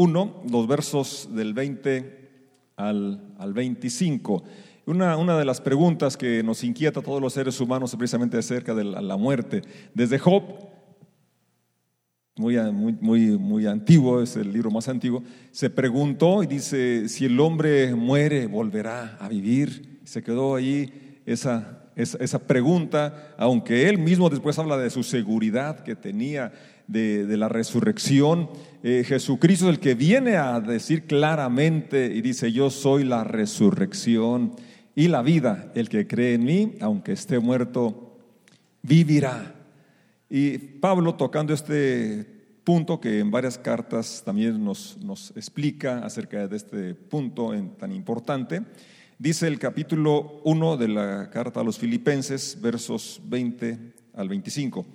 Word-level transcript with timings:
1, 0.00 0.44
los 0.50 0.66
versos 0.66 1.28
del 1.30 1.52
20 1.52 2.30
al, 2.76 3.34
al 3.38 3.52
25. 3.52 4.42
Una, 4.86 5.18
una, 5.18 5.38
de 5.38 5.44
las 5.44 5.60
preguntas 5.60 6.16
que 6.16 6.42
nos 6.42 6.64
inquieta 6.64 7.00
a 7.00 7.02
todos 7.02 7.20
los 7.20 7.34
seres 7.34 7.60
humanos 7.60 7.90
es 7.90 7.98
precisamente 7.98 8.38
acerca 8.38 8.74
de 8.74 8.84
la, 8.84 9.16
muerte. 9.18 9.60
Desde 9.92 10.18
Job, 10.18 10.42
muy, 12.36 12.56
muy, 12.72 12.96
muy, 12.98 13.20
muy 13.38 13.66
antiguo, 13.66 14.22
es 14.22 14.36
el 14.36 14.50
libro 14.50 14.70
más 14.70 14.88
antiguo, 14.88 15.22
se 15.50 15.68
preguntó 15.68 16.42
y 16.42 16.46
dice, 16.46 17.10
si 17.10 17.26
el 17.26 17.38
hombre 17.38 17.94
muere, 17.94 18.46
volverá 18.46 19.18
a 19.20 19.28
vivir. 19.28 20.00
Se 20.04 20.22
quedó 20.22 20.54
ahí 20.54 21.20
esa, 21.26 21.90
esa 21.94 22.38
pregunta, 22.38 23.34
aunque 23.36 23.86
él 23.86 23.98
mismo 23.98 24.30
después 24.30 24.58
habla 24.58 24.78
de 24.78 24.88
su 24.88 25.02
seguridad 25.02 25.80
que 25.80 25.94
tenía 25.94 26.52
de, 26.90 27.36
la 27.36 27.48
resurrección. 27.48 28.50
Eh, 28.82 29.04
Jesucristo 29.06 29.66
es 29.66 29.76
el 29.76 29.80
que 29.80 29.94
viene 29.94 30.36
a 30.36 30.60
decir 30.60 31.04
claramente 31.04 32.06
y 32.06 32.20
dice, 32.20 32.52
yo 32.52 32.70
soy 32.70 33.04
la 33.04 33.24
resurrección 33.24 34.52
y 34.94 35.08
la 35.08 35.22
vida. 35.22 35.70
El 35.74 35.88
que 35.88 36.06
cree 36.06 36.34
en 36.34 36.44
mí, 36.44 36.72
aunque 36.80 37.12
esté 37.12 37.38
muerto, 37.38 38.18
vivirá. 38.82 39.54
Y 40.28 40.58
Pablo 40.58 41.14
tocando 41.14 41.52
este 41.52 42.26
punto 42.64 43.00
que 43.00 43.18
en 43.18 43.30
varias 43.30 43.58
cartas 43.58 44.22
también 44.24 44.62
nos, 44.62 44.98
nos 44.98 45.32
explica 45.36 46.04
acerca 46.04 46.46
de 46.46 46.56
este 46.56 46.94
punto 46.94 47.52
tan 47.78 47.90
importante, 47.92 48.62
dice 49.18 49.48
el 49.48 49.58
capítulo 49.58 50.40
1 50.44 50.76
de 50.76 50.88
la 50.88 51.30
carta 51.30 51.60
a 51.60 51.64
los 51.64 51.78
filipenses, 51.78 52.58
versos 52.60 53.20
20 53.24 53.78
al 54.14 54.28
25. 54.28 54.86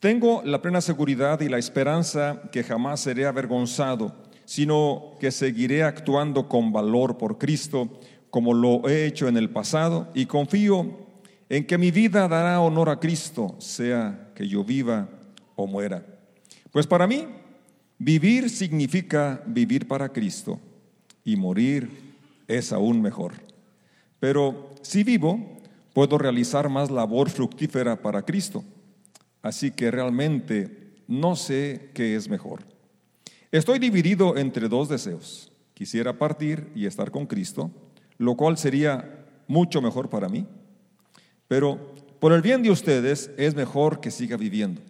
Tengo 0.00 0.42
la 0.44 0.60
plena 0.60 0.80
seguridad 0.80 1.40
y 1.40 1.48
la 1.48 1.58
esperanza 1.58 2.42
que 2.52 2.62
jamás 2.62 3.00
seré 3.00 3.26
avergonzado, 3.26 4.14
sino 4.44 5.12
que 5.20 5.30
seguiré 5.30 5.82
actuando 5.82 6.48
con 6.48 6.72
valor 6.72 7.16
por 7.16 7.38
Cristo, 7.38 7.88
como 8.30 8.52
lo 8.52 8.88
he 8.88 9.06
hecho 9.06 9.28
en 9.28 9.36
el 9.36 9.50
pasado, 9.50 10.10
y 10.14 10.26
confío 10.26 11.04
en 11.48 11.66
que 11.66 11.78
mi 11.78 11.90
vida 11.90 12.28
dará 12.28 12.60
honor 12.60 12.90
a 12.90 13.00
Cristo, 13.00 13.54
sea 13.58 14.32
que 14.34 14.46
yo 14.46 14.64
viva 14.64 15.08
o 15.56 15.66
muera. 15.66 16.04
Pues 16.70 16.86
para 16.86 17.06
mí, 17.06 17.26
vivir 17.98 18.50
significa 18.50 19.42
vivir 19.46 19.86
para 19.86 20.08
Cristo 20.10 20.58
y 21.24 21.36
morir 21.36 21.88
es 22.48 22.72
aún 22.72 23.00
mejor. 23.00 23.34
Pero 24.20 24.70
si 24.82 25.04
vivo, 25.04 25.58
puedo 25.92 26.18
realizar 26.18 26.68
más 26.68 26.90
labor 26.90 27.30
fructífera 27.30 28.00
para 28.02 28.22
Cristo. 28.22 28.64
Así 29.44 29.72
que 29.72 29.90
realmente 29.90 30.94
no 31.06 31.36
sé 31.36 31.90
qué 31.92 32.16
es 32.16 32.30
mejor. 32.30 32.60
Estoy 33.52 33.78
dividido 33.78 34.38
entre 34.38 34.70
dos 34.70 34.88
deseos. 34.88 35.52
Quisiera 35.74 36.18
partir 36.18 36.72
y 36.74 36.86
estar 36.86 37.10
con 37.10 37.26
Cristo, 37.26 37.70
lo 38.16 38.36
cual 38.36 38.56
sería 38.56 39.26
mucho 39.46 39.82
mejor 39.82 40.08
para 40.08 40.30
mí. 40.30 40.46
Pero 41.46 41.94
por 42.20 42.32
el 42.32 42.40
bien 42.40 42.62
de 42.62 42.70
ustedes 42.70 43.30
es 43.36 43.54
mejor 43.54 44.00
que 44.00 44.10
siga 44.10 44.38
viviendo. 44.38 44.80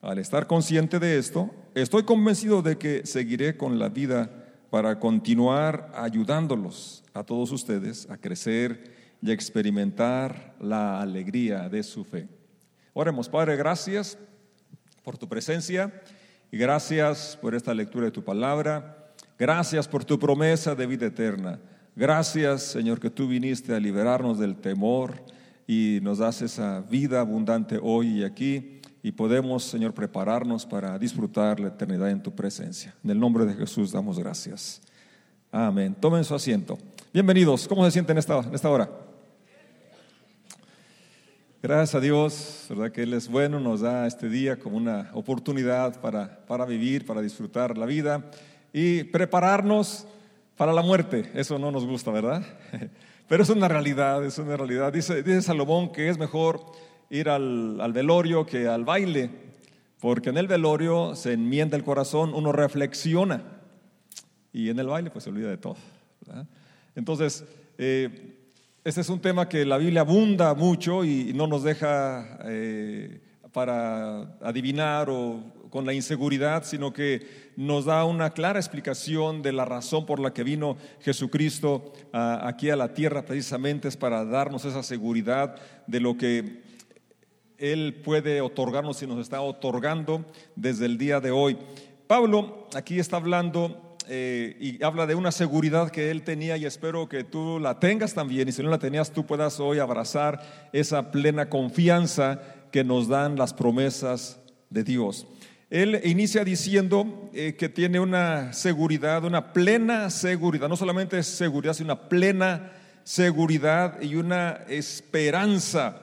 Al 0.00 0.18
estar 0.18 0.46
consciente 0.46 1.00
de 1.00 1.18
esto, 1.18 1.50
estoy 1.74 2.04
convencido 2.04 2.62
de 2.62 2.78
que 2.78 3.04
seguiré 3.04 3.56
con 3.56 3.80
la 3.80 3.88
vida 3.88 4.30
para 4.70 5.00
continuar 5.00 5.90
ayudándolos 5.96 7.02
a 7.14 7.24
todos 7.24 7.50
ustedes 7.50 8.08
a 8.08 8.16
crecer 8.16 8.92
y 9.20 9.30
a 9.30 9.34
experimentar 9.34 10.54
la 10.60 11.00
alegría 11.00 11.68
de 11.68 11.82
su 11.82 12.04
fe. 12.04 12.28
Oremos, 12.94 13.28
Padre, 13.28 13.56
gracias 13.56 14.18
por 15.02 15.16
tu 15.16 15.26
presencia 15.26 16.02
y 16.50 16.58
gracias 16.58 17.38
por 17.40 17.54
esta 17.54 17.72
lectura 17.72 18.04
de 18.04 18.10
tu 18.10 18.22
palabra. 18.22 19.14
Gracias 19.38 19.88
por 19.88 20.04
tu 20.04 20.18
promesa 20.18 20.74
de 20.74 20.86
vida 20.86 21.06
eterna. 21.06 21.58
Gracias, 21.96 22.62
Señor, 22.62 23.00
que 23.00 23.08
tú 23.08 23.26
viniste 23.26 23.74
a 23.74 23.80
liberarnos 23.80 24.38
del 24.38 24.56
temor 24.56 25.14
y 25.66 26.00
nos 26.02 26.18
das 26.18 26.42
esa 26.42 26.82
vida 26.82 27.20
abundante 27.20 27.78
hoy 27.82 28.20
y 28.20 28.24
aquí 28.24 28.80
y 29.02 29.12
podemos, 29.12 29.64
Señor, 29.64 29.94
prepararnos 29.94 30.66
para 30.66 30.98
disfrutar 30.98 31.60
la 31.60 31.68
eternidad 31.68 32.10
en 32.10 32.22
tu 32.22 32.34
presencia. 32.34 32.94
En 33.02 33.10
el 33.10 33.18
nombre 33.18 33.46
de 33.46 33.54
Jesús 33.54 33.90
damos 33.90 34.18
gracias. 34.18 34.82
Amén. 35.50 35.96
Tomen 35.98 36.24
su 36.24 36.34
asiento. 36.34 36.78
Bienvenidos. 37.12 37.66
¿Cómo 37.66 37.84
se 37.86 37.90
sienten 37.90 38.18
esta, 38.18 38.40
en 38.40 38.54
esta 38.54 38.68
hora? 38.68 39.11
Gracias 41.62 41.94
a 41.94 42.00
Dios, 42.00 42.66
¿verdad? 42.70 42.90
Que 42.90 43.04
Él 43.04 43.12
es 43.12 43.28
bueno, 43.28 43.60
nos 43.60 43.82
da 43.82 44.08
este 44.08 44.28
día 44.28 44.58
como 44.58 44.76
una 44.76 45.12
oportunidad 45.14 46.00
para, 46.00 46.44
para 46.44 46.64
vivir, 46.64 47.06
para 47.06 47.20
disfrutar 47.22 47.78
la 47.78 47.86
vida 47.86 48.28
y 48.72 49.04
prepararnos 49.04 50.04
para 50.56 50.72
la 50.72 50.82
muerte. 50.82 51.30
Eso 51.34 51.60
no 51.60 51.70
nos 51.70 51.86
gusta, 51.86 52.10
¿verdad? 52.10 52.44
Pero 53.28 53.44
es 53.44 53.48
una 53.48 53.68
realidad, 53.68 54.24
es 54.24 54.38
una 54.38 54.56
realidad. 54.56 54.92
Dice, 54.92 55.22
dice 55.22 55.40
Salomón 55.40 55.92
que 55.92 56.08
es 56.08 56.18
mejor 56.18 56.66
ir 57.10 57.28
al, 57.28 57.80
al, 57.80 57.92
velorio 57.92 58.44
que 58.44 58.66
al 58.66 58.84
baile, 58.84 59.30
porque 60.00 60.30
en 60.30 60.38
el 60.38 60.48
velorio 60.48 61.14
se 61.14 61.34
enmienda 61.34 61.76
el 61.76 61.84
corazón, 61.84 62.34
uno 62.34 62.50
reflexiona 62.50 63.40
y 64.52 64.68
en 64.68 64.80
el 64.80 64.88
baile 64.88 65.10
pues 65.10 65.22
se 65.22 65.30
olvida 65.30 65.50
de 65.50 65.58
todo. 65.58 65.76
¿verdad? 66.26 66.44
Entonces, 66.96 67.44
eh, 67.78 68.41
este 68.84 69.00
es 69.00 69.08
un 69.08 69.20
tema 69.20 69.48
que 69.48 69.64
la 69.64 69.78
Biblia 69.78 70.00
abunda 70.00 70.54
mucho 70.54 71.04
y 71.04 71.32
no 71.34 71.46
nos 71.46 71.62
deja 71.62 72.38
eh, 72.44 73.20
para 73.52 74.22
adivinar 74.40 75.08
o 75.08 75.40
con 75.70 75.86
la 75.86 75.94
inseguridad, 75.94 76.64
sino 76.64 76.92
que 76.92 77.52
nos 77.56 77.84
da 77.84 78.04
una 78.04 78.30
clara 78.30 78.58
explicación 78.58 79.40
de 79.40 79.52
la 79.52 79.64
razón 79.64 80.04
por 80.04 80.18
la 80.18 80.34
que 80.34 80.42
vino 80.42 80.76
Jesucristo 81.00 81.92
a, 82.12 82.46
aquí 82.48 82.70
a 82.70 82.76
la 82.76 82.92
tierra, 82.92 83.24
precisamente 83.24 83.86
es 83.86 83.96
para 83.96 84.24
darnos 84.24 84.64
esa 84.64 84.82
seguridad 84.82 85.54
de 85.86 86.00
lo 86.00 86.16
que 86.16 86.62
Él 87.58 88.02
puede 88.04 88.40
otorgarnos 88.40 89.00
y 89.02 89.06
nos 89.06 89.20
está 89.20 89.40
otorgando 89.40 90.26
desde 90.56 90.86
el 90.86 90.98
día 90.98 91.20
de 91.20 91.30
hoy. 91.30 91.56
Pablo 92.08 92.66
aquí 92.74 92.98
está 92.98 93.16
hablando 93.16 93.91
eh, 94.08 94.56
y 94.60 94.82
habla 94.82 95.06
de 95.06 95.14
una 95.14 95.32
seguridad 95.32 95.90
que 95.90 96.10
él 96.10 96.22
tenía 96.22 96.56
y 96.56 96.64
espero 96.64 97.08
que 97.08 97.24
tú 97.24 97.58
la 97.58 97.78
tengas 97.78 98.14
también 98.14 98.48
y 98.48 98.52
si 98.52 98.62
no 98.62 98.70
la 98.70 98.78
tenías 98.78 99.12
tú 99.12 99.26
puedas 99.26 99.60
hoy 99.60 99.78
abrazar 99.78 100.70
esa 100.72 101.10
plena 101.10 101.48
confianza 101.48 102.40
que 102.70 102.84
nos 102.84 103.08
dan 103.08 103.36
las 103.36 103.54
promesas 103.54 104.40
de 104.70 104.84
Dios. 104.84 105.26
Él 105.70 106.00
inicia 106.04 106.44
diciendo 106.44 107.30
eh, 107.32 107.54
que 107.58 107.68
tiene 107.68 107.98
una 107.98 108.52
seguridad, 108.52 109.24
una 109.24 109.52
plena 109.52 110.10
seguridad, 110.10 110.68
no 110.68 110.76
solamente 110.76 111.22
seguridad, 111.22 111.72
sino 111.72 111.94
una 111.94 112.08
plena 112.08 112.72
seguridad 113.04 114.00
y 114.02 114.16
una 114.16 114.60
esperanza. 114.68 115.98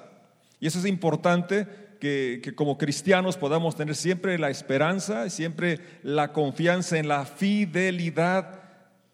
Y 0.60 0.68
eso 0.68 0.80
es 0.80 0.86
importante 0.86 1.89
que, 2.00 2.40
que, 2.44 2.56
como 2.56 2.78
cristianos 2.78 3.38
podamos 3.38 3.76
tener 3.76 3.96
siempre 3.96 4.40
la 4.40 4.50
esperanza 4.50 5.30
siempre 5.30 5.80
la 6.04 6.34
confianza 6.34 6.98
en 6.98 7.08
la 7.08 7.26
fidelidad 7.26 8.62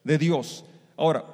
de 0.03 0.17
Dios. 0.17 0.65
Ahora, 0.95 1.25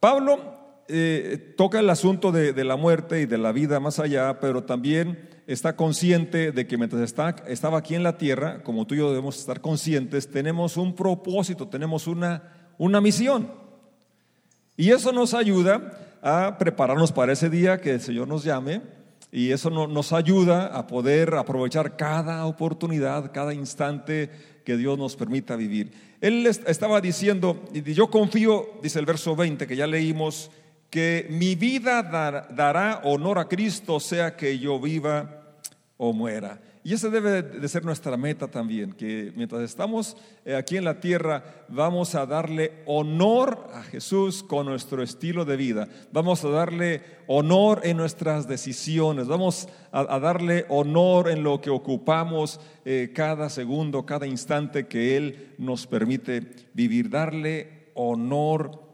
Pablo 0.00 0.54
eh, 0.88 1.54
toca 1.56 1.78
el 1.80 1.88
asunto 1.88 2.32
de, 2.32 2.52
de, 2.52 2.64
la 2.64 2.76
muerte 2.76 3.20
y 3.20 3.26
de 3.26 3.38
la 3.38 3.52
vida 3.52 3.80
más 3.80 3.98
allá, 3.98 4.40
pero 4.40 4.64
también 4.64 5.30
está 5.46 5.76
consciente 5.76 6.52
de 6.52 6.66
que 6.66 6.76
mientras 6.76 7.02
está, 7.02 7.36
estaba 7.46 7.78
aquí 7.78 7.94
en 7.94 8.02
la 8.02 8.18
tierra, 8.18 8.62
como 8.62 8.86
tú 8.86 8.94
y 8.94 8.98
yo 8.98 9.10
debemos 9.10 9.38
estar 9.38 9.60
conscientes, 9.60 10.30
tenemos 10.30 10.76
un 10.76 10.94
propósito, 10.94 11.68
tenemos 11.68 12.06
una, 12.06 12.72
una 12.78 13.00
misión. 13.00 13.50
Y 14.76 14.90
eso 14.90 15.12
nos 15.12 15.34
ayuda 15.34 16.18
a 16.22 16.56
prepararnos 16.58 17.12
para 17.12 17.32
ese 17.32 17.50
día 17.50 17.80
que 17.80 17.92
el 17.92 18.00
Señor 18.00 18.26
nos 18.26 18.44
llame 18.44 18.82
y 19.34 19.50
eso 19.50 19.68
nos 19.68 20.12
ayuda 20.12 20.66
a 20.66 20.86
poder 20.86 21.34
aprovechar 21.34 21.96
cada 21.96 22.46
oportunidad, 22.46 23.32
cada 23.32 23.52
instante 23.52 24.30
que 24.64 24.76
Dios 24.76 24.96
nos 24.96 25.16
permita 25.16 25.56
vivir. 25.56 25.90
Él 26.20 26.46
estaba 26.46 27.00
diciendo, 27.00 27.64
yo 27.72 28.08
confío, 28.10 28.78
dice 28.80 29.00
el 29.00 29.06
verso 29.06 29.34
20 29.34 29.66
que 29.66 29.74
ya 29.74 29.88
leímos, 29.88 30.52
que 30.88 31.26
mi 31.30 31.56
vida 31.56 32.04
dará 32.04 33.00
honor 33.02 33.40
a 33.40 33.48
Cristo, 33.48 33.98
sea 33.98 34.36
que 34.36 34.56
yo 34.60 34.78
viva 34.78 35.42
o 35.96 36.12
muera. 36.12 36.60
Y 36.86 36.92
esa 36.92 37.08
debe 37.08 37.40
de 37.40 37.66
ser 37.66 37.82
nuestra 37.82 38.18
meta 38.18 38.46
también, 38.46 38.92
que 38.92 39.32
mientras 39.36 39.62
estamos 39.62 40.18
eh, 40.44 40.54
aquí 40.54 40.76
en 40.76 40.84
la 40.84 41.00
tierra 41.00 41.64
vamos 41.70 42.14
a 42.14 42.26
darle 42.26 42.82
honor 42.84 43.70
a 43.72 43.82
Jesús 43.84 44.42
con 44.42 44.66
nuestro 44.66 45.02
estilo 45.02 45.46
de 45.46 45.56
vida, 45.56 45.88
vamos 46.12 46.44
a 46.44 46.50
darle 46.50 47.00
honor 47.26 47.80
en 47.84 47.96
nuestras 47.96 48.46
decisiones, 48.46 49.28
vamos 49.28 49.66
a, 49.92 50.18
darle 50.18 50.66
honor 50.68 51.30
en 51.30 51.42
lo 51.42 51.58
que 51.62 51.70
ocupamos 51.70 52.60
eh, 52.84 53.12
cada 53.14 53.48
segundo, 53.48 54.04
cada 54.04 54.26
instante 54.26 54.86
que 54.86 55.16
Él 55.16 55.54
nos 55.56 55.86
permite 55.86 56.42
vivir, 56.74 57.08
darle 57.08 57.88
honor 57.94 58.84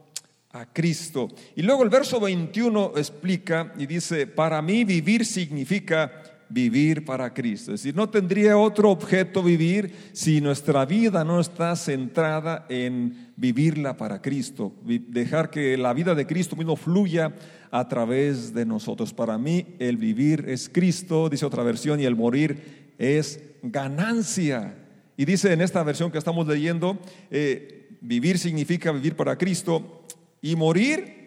a 0.52 0.66
Cristo. 0.72 1.28
Y 1.56 1.62
luego 1.62 1.82
el 1.82 1.90
verso 1.90 2.20
21 2.20 2.92
explica 2.96 3.72
y 3.76 3.86
dice, 3.86 4.26
para 4.26 4.60
mí 4.62 4.84
vivir 4.84 5.24
significa 5.24 6.22
vivir 6.50 7.04
para 7.04 7.32
Cristo. 7.32 7.72
Es 7.72 7.80
decir, 7.80 7.96
no 7.96 8.10
tendría 8.10 8.58
otro 8.58 8.90
objeto 8.90 9.42
vivir 9.42 9.94
si 10.12 10.40
nuestra 10.40 10.84
vida 10.84 11.24
no 11.24 11.40
está 11.40 11.74
centrada 11.76 12.66
en 12.68 13.32
vivirla 13.36 13.96
para 13.96 14.20
Cristo, 14.20 14.74
dejar 14.84 15.48
que 15.48 15.78
la 15.78 15.94
vida 15.94 16.14
de 16.14 16.26
Cristo 16.26 16.56
mismo 16.56 16.76
fluya 16.76 17.34
a 17.70 17.88
través 17.88 18.52
de 18.52 18.66
nosotros. 18.66 19.14
Para 19.14 19.38
mí 19.38 19.76
el 19.78 19.96
vivir 19.96 20.44
es 20.48 20.68
Cristo, 20.68 21.28
dice 21.28 21.46
otra 21.46 21.62
versión, 21.62 22.00
y 22.00 22.04
el 22.04 22.16
morir 22.16 22.92
es 22.98 23.40
ganancia. 23.62 24.74
Y 25.16 25.24
dice 25.24 25.52
en 25.52 25.60
esta 25.60 25.82
versión 25.84 26.10
que 26.10 26.18
estamos 26.18 26.46
leyendo, 26.46 26.98
eh, 27.30 27.96
vivir 28.00 28.38
significa 28.38 28.90
vivir 28.90 29.14
para 29.14 29.38
Cristo 29.38 30.04
y 30.42 30.56
morir 30.56 31.20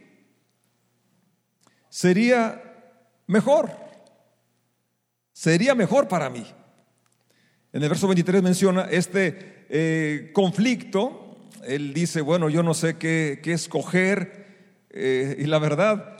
sería 1.89 2.61
mejor. 3.27 3.82
Sería 5.33 5.75
mejor 5.75 6.07
para 6.07 6.29
mí. 6.29 6.45
En 7.73 7.83
el 7.83 7.89
verso 7.89 8.07
23 8.07 8.41
menciona 8.41 8.83
este 8.83 9.65
eh, 9.69 10.31
conflicto. 10.33 11.49
Él 11.65 11.93
dice, 11.93 12.21
bueno, 12.21 12.49
yo 12.49 12.63
no 12.63 12.73
sé 12.73 12.97
qué, 12.97 13.41
escoger. 13.43 14.45
Eh, 14.91 15.35
y 15.39 15.45
la 15.45 15.59
verdad, 15.59 16.17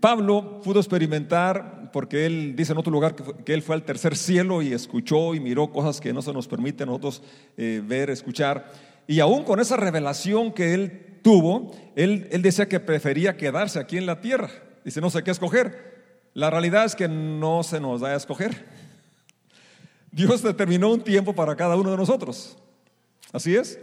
Pablo 0.00 0.60
pudo 0.62 0.80
experimentar 0.80 1.84
porque 1.94 2.26
él 2.26 2.56
dice 2.56 2.72
en 2.72 2.78
otro 2.78 2.90
lugar 2.90 3.14
que, 3.14 3.54
él 3.54 3.62
fue 3.62 3.76
al 3.76 3.84
tercer 3.84 4.16
cielo 4.16 4.62
y 4.62 4.72
escuchó 4.72 5.32
y 5.32 5.38
miró 5.38 5.70
cosas 5.70 6.00
que 6.00 6.12
no 6.12 6.22
se 6.22 6.32
nos 6.32 6.48
permite 6.48 6.82
a 6.82 6.86
nosotros 6.86 7.22
eh, 7.56 7.80
ver, 7.86 8.10
escuchar. 8.10 8.72
Y 9.06 9.20
aún 9.20 9.44
con 9.44 9.60
esa 9.60 9.76
revelación 9.76 10.52
que 10.52 10.74
él 10.74 11.20
tuvo, 11.22 11.70
él, 11.94 12.26
él 12.32 12.42
decía 12.42 12.68
que 12.68 12.80
prefería 12.80 13.36
quedarse 13.36 13.78
aquí 13.78 13.96
en 13.96 14.06
la 14.06 14.20
tierra. 14.20 14.50
Dice, 14.84 15.00
no 15.00 15.08
sé 15.08 15.22
qué 15.22 15.30
escoger. 15.30 15.93
La 16.34 16.50
realidad 16.50 16.84
es 16.84 16.96
que 16.96 17.08
no 17.08 17.62
se 17.62 17.80
nos 17.80 18.00
da 18.00 18.08
a 18.08 18.16
escoger. 18.16 18.66
Dios 20.10 20.42
determinó 20.42 20.90
un 20.92 21.00
tiempo 21.00 21.32
para 21.32 21.56
cada 21.56 21.76
uno 21.76 21.92
de 21.92 21.96
nosotros. 21.96 22.56
Así 23.32 23.54
es. 23.56 23.78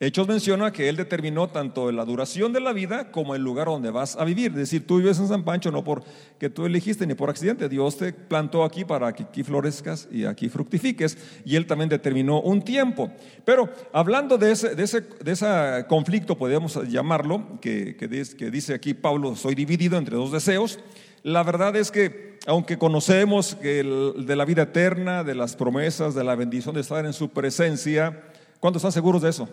Hechos 0.00 0.26
menciona 0.26 0.72
que 0.72 0.88
Él 0.88 0.96
determinó 0.96 1.48
tanto 1.48 1.92
la 1.92 2.04
duración 2.04 2.52
de 2.52 2.58
la 2.58 2.72
vida 2.72 3.12
como 3.12 3.36
el 3.36 3.42
lugar 3.42 3.68
donde 3.68 3.92
vas 3.92 4.16
a 4.16 4.24
vivir. 4.24 4.50
Es 4.50 4.56
decir, 4.56 4.84
tú 4.84 4.96
vives 4.96 5.20
en 5.20 5.28
San 5.28 5.44
Pancho 5.44 5.70
no 5.70 5.84
porque 5.84 6.50
tú 6.50 6.66
elegiste 6.66 7.06
ni 7.06 7.14
por 7.14 7.30
accidente. 7.30 7.68
Dios 7.68 7.98
te 7.98 8.12
plantó 8.12 8.64
aquí 8.64 8.84
para 8.84 9.12
que 9.12 9.22
aquí 9.22 9.44
florezcas 9.44 10.08
y 10.10 10.24
aquí 10.24 10.48
fructifiques. 10.48 11.16
Y 11.44 11.54
Él 11.54 11.66
también 11.66 11.88
determinó 11.88 12.40
un 12.40 12.62
tiempo. 12.62 13.12
Pero 13.44 13.70
hablando 13.92 14.36
de 14.38 14.50
ese, 14.50 14.74
de 14.74 14.82
ese, 14.82 15.02
de 15.02 15.30
ese 15.30 15.46
conflicto, 15.88 16.36
podríamos 16.36 16.74
llamarlo, 16.88 17.60
que, 17.60 17.94
que, 17.94 18.08
dice 18.08 18.74
aquí 18.74 18.94
Pablo, 18.94 19.36
soy 19.36 19.54
dividido 19.54 19.98
entre 19.98 20.16
dos 20.16 20.32
deseos. 20.32 20.80
La 21.22 21.42
verdad 21.42 21.76
es 21.76 21.90
que 21.90 22.38
aunque 22.46 22.78
conocemos 22.78 23.54
que 23.54 23.84
de 23.84 24.36
la 24.36 24.44
vida 24.44 24.62
eterna, 24.62 25.22
de 25.22 25.34
las 25.34 25.54
promesas, 25.54 26.14
de 26.14 26.24
la 26.24 26.34
bendición 26.34 26.74
de 26.74 26.80
estar 26.80 27.04
en 27.06 27.12
su 27.12 27.30
presencia, 27.30 28.24
¿cuántos 28.58 28.80
están 28.80 28.92
seguros 28.92 29.22
de 29.22 29.30
eso? 29.30 29.48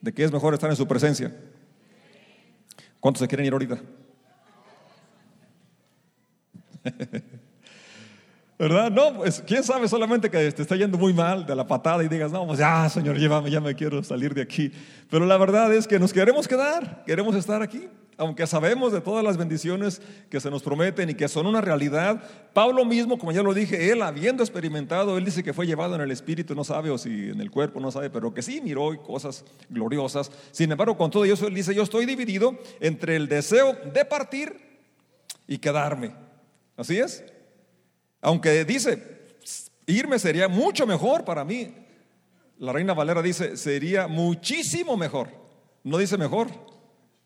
de 0.00 0.12
que 0.12 0.24
es 0.24 0.32
mejor 0.32 0.54
estar 0.54 0.70
en 0.70 0.76
su 0.76 0.86
presencia. 0.88 1.36
¿Cuántos 2.98 3.20
se 3.20 3.28
quieren 3.28 3.46
ir 3.46 3.52
ahorita? 3.52 3.78
¿Verdad? 8.58 8.90
No, 8.90 9.16
pues 9.16 9.42
quién 9.46 9.62
sabe 9.64 9.88
solamente 9.88 10.30
que 10.30 10.52
te 10.52 10.62
está 10.62 10.76
yendo 10.76 10.98
muy 10.98 11.14
mal 11.14 11.46
de 11.46 11.56
la 11.56 11.66
patada 11.66 12.04
y 12.04 12.08
digas, 12.08 12.30
no, 12.30 12.46
pues 12.46 12.58
ya, 12.58 12.86
Señor, 12.90 13.18
llévame, 13.18 13.50
ya 13.50 13.60
me 13.60 13.74
quiero 13.74 14.02
salir 14.02 14.34
de 14.34 14.42
aquí. 14.42 14.70
Pero 15.08 15.24
la 15.24 15.38
verdad 15.38 15.72
es 15.72 15.86
que 15.86 15.98
nos 15.98 16.12
queremos 16.12 16.46
quedar, 16.46 17.02
queremos 17.06 17.34
estar 17.34 17.62
aquí 17.62 17.88
aunque 18.20 18.46
sabemos 18.46 18.92
de 18.92 19.00
todas 19.00 19.24
las 19.24 19.38
bendiciones 19.38 20.02
que 20.28 20.40
se 20.40 20.50
nos 20.50 20.62
prometen 20.62 21.08
y 21.08 21.14
que 21.14 21.26
son 21.26 21.46
una 21.46 21.62
realidad, 21.62 22.22
Pablo 22.52 22.84
mismo, 22.84 23.18
como 23.18 23.32
ya 23.32 23.42
lo 23.42 23.54
dije, 23.54 23.90
él 23.90 24.02
habiendo 24.02 24.42
experimentado, 24.42 25.16
él 25.16 25.24
dice 25.24 25.42
que 25.42 25.54
fue 25.54 25.66
llevado 25.66 25.94
en 25.94 26.02
el 26.02 26.10
espíritu, 26.10 26.54
no 26.54 26.62
sabe, 26.62 26.90
o 26.90 26.98
si 26.98 27.30
en 27.30 27.40
el 27.40 27.50
cuerpo, 27.50 27.80
no 27.80 27.90
sabe, 27.90 28.10
pero 28.10 28.34
que 28.34 28.42
sí 28.42 28.60
miró 28.60 29.02
cosas 29.02 29.42
gloriosas. 29.70 30.30
Sin 30.50 30.70
embargo, 30.70 30.98
con 30.98 31.10
todo 31.10 31.24
eso, 31.24 31.46
él 31.46 31.54
dice, 31.54 31.74
yo 31.74 31.82
estoy 31.82 32.04
dividido 32.04 32.58
entre 32.78 33.16
el 33.16 33.26
deseo 33.26 33.74
de 33.90 34.04
partir 34.04 34.54
y 35.48 35.56
quedarme. 35.56 36.14
¿Así 36.76 36.98
es? 36.98 37.24
Aunque 38.20 38.66
dice, 38.66 39.32
irme 39.86 40.18
sería 40.18 40.46
mucho 40.46 40.86
mejor 40.86 41.24
para 41.24 41.42
mí. 41.42 41.74
La 42.58 42.74
reina 42.74 42.92
Valera 42.92 43.22
dice, 43.22 43.56
sería 43.56 44.08
muchísimo 44.08 44.98
mejor. 44.98 45.28
No 45.82 45.96
dice 45.96 46.18
mejor, 46.18 46.48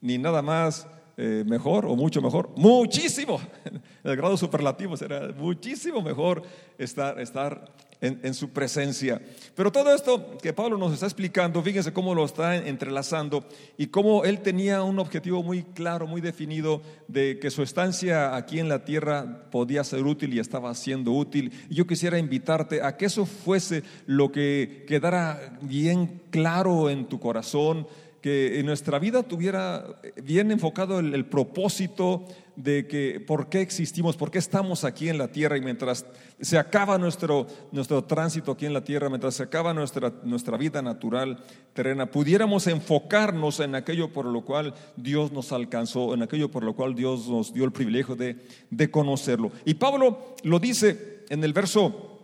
ni 0.04 0.18
nada 0.18 0.42
más 0.42 0.86
eh, 1.16 1.44
mejor 1.46 1.86
o 1.86 1.96
mucho 1.96 2.20
mejor, 2.20 2.50
muchísimo, 2.56 3.40
el 4.04 4.16
grado 4.16 4.36
superlativo 4.36 4.96
será 4.98 5.32
muchísimo 5.32 6.02
mejor 6.02 6.42
estar, 6.76 7.18
estar 7.18 7.72
en, 8.00 8.34
su 8.34 8.50
presencia. 8.50 9.22
Pero 9.54 9.72
todo 9.72 9.94
esto 9.94 10.36
que 10.42 10.52
Pablo 10.52 10.76
nos 10.76 10.92
está 10.92 11.06
explicando, 11.06 11.62
fíjense 11.62 11.94
cómo 11.94 12.14
lo 12.14 12.24
está 12.24 12.56
entrelazando 12.56 13.46
y 13.78 13.86
cómo 13.86 14.24
él 14.24 14.40
tenía 14.40 14.82
un 14.82 14.98
objetivo 14.98 15.42
muy 15.42 15.62
claro, 15.62 16.06
muy 16.06 16.20
definido 16.20 16.82
de 17.08 17.38
que 17.38 17.50
su 17.50 17.62
estancia 17.62 18.36
aquí 18.36 18.58
en 18.58 18.68
la 18.68 18.84
tierra 18.84 19.46
podía 19.50 19.84
ser 19.84 20.02
útil 20.02 20.34
y 20.34 20.38
estaba 20.38 20.74
siendo 20.74 21.12
útil. 21.12 21.52
Yo 21.70 21.86
quisiera 21.86 22.18
invitarte 22.18 22.82
a 22.82 22.96
que 22.98 23.06
eso 23.06 23.24
fuese 23.24 23.82
lo 24.04 24.30
que 24.30 24.84
quedara 24.86 25.56
bien 25.62 26.20
claro 26.30 26.90
en 26.90 27.06
tu 27.06 27.18
corazón 27.18 27.86
que 28.24 28.58
en 28.58 28.64
nuestra 28.64 28.98
vida 28.98 29.22
tuviera 29.22 30.00
bien 30.22 30.50
enfocado 30.50 30.98
el, 30.98 31.26
propósito 31.26 32.24
de 32.56 32.86
que 32.86 33.20
por 33.20 33.50
qué 33.50 33.60
existimos, 33.60 34.16
por 34.16 34.30
qué 34.30 34.38
estamos 34.38 34.84
aquí 34.84 35.10
en 35.10 35.18
la 35.18 35.28
tierra 35.28 35.58
y 35.58 35.60
mientras 35.60 36.06
se 36.40 36.56
acaba 36.56 36.96
nuestro, 36.96 37.46
nuestro 37.70 38.02
tránsito 38.04 38.52
aquí 38.52 38.64
en 38.64 38.72
la 38.72 38.82
tierra, 38.82 39.10
mientras 39.10 39.34
se 39.34 39.42
acaba 39.42 39.74
nuestra, 39.74 40.10
nuestra 40.22 40.56
vida 40.56 40.80
natural 40.80 41.44
terrena, 41.74 42.06
pudiéramos 42.06 42.66
enfocarnos 42.66 43.60
en 43.60 43.74
aquello 43.74 44.10
por 44.10 44.24
lo 44.24 44.40
cual 44.40 44.72
Dios 44.96 45.30
nos 45.30 45.52
alcanzó, 45.52 46.14
en 46.14 46.22
aquello 46.22 46.50
por 46.50 46.64
lo 46.64 46.74
cual 46.74 46.94
Dios 46.94 47.28
nos 47.28 47.52
dio 47.52 47.66
el 47.66 47.72
privilegio 47.72 48.16
de, 48.16 48.38
de 48.70 48.90
conocerlo. 48.90 49.52
Y 49.66 49.74
Pablo 49.74 50.34
lo 50.44 50.58
dice 50.58 51.24
en 51.28 51.44
el 51.44 51.52
verso 51.52 52.22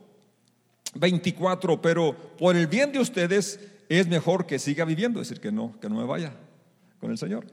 24, 0.95 1.83
pero 1.83 2.17
por 2.39 2.57
el 2.57 2.69
bien 2.69 2.91
de 2.91 3.01
ustedes, 3.01 3.61
es 3.91 4.07
mejor 4.07 4.47
que 4.47 4.59
siga 4.61 4.85
viviendo, 4.85 5.21
es 5.21 5.29
decir, 5.29 5.43
que 5.43 5.51
no, 5.51 5.79
que 5.81 5.89
no 5.89 5.97
me 5.97 6.05
vaya 6.05 6.33
con 7.01 7.11
el 7.11 7.19
Señor. 7.19 7.45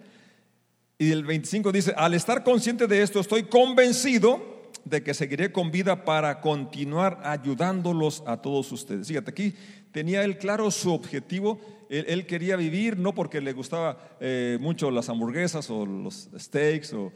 Y 0.99 1.11
el 1.11 1.25
25 1.25 1.71
dice, 1.71 1.93
al 1.97 2.13
estar 2.13 2.43
consciente 2.43 2.85
de 2.85 3.01
esto, 3.01 3.19
estoy 3.19 3.43
convencido 3.43 4.69
de 4.85 5.01
que 5.01 5.15
seguiré 5.15 5.51
con 5.51 5.71
vida 5.71 6.05
para 6.05 6.39
continuar 6.39 7.19
ayudándolos 7.23 8.23
a 8.27 8.37
todos 8.37 8.71
ustedes. 8.71 9.07
Fíjate, 9.07 9.31
aquí 9.31 9.55
tenía 9.91 10.23
él 10.23 10.37
claro 10.37 10.69
su 10.69 10.93
objetivo. 10.93 11.59
Él, 11.89 12.27
quería 12.27 12.55
vivir 12.55 12.97
no 12.97 13.15
porque 13.15 13.41
le 13.41 13.53
gustaba 13.53 13.97
eh, 14.19 14.57
mucho 14.61 14.91
las 14.91 15.09
hamburguesas 15.09 15.69
o 15.71 15.85
los 15.85 16.29
steaks 16.37 16.93
o, 16.93 17.11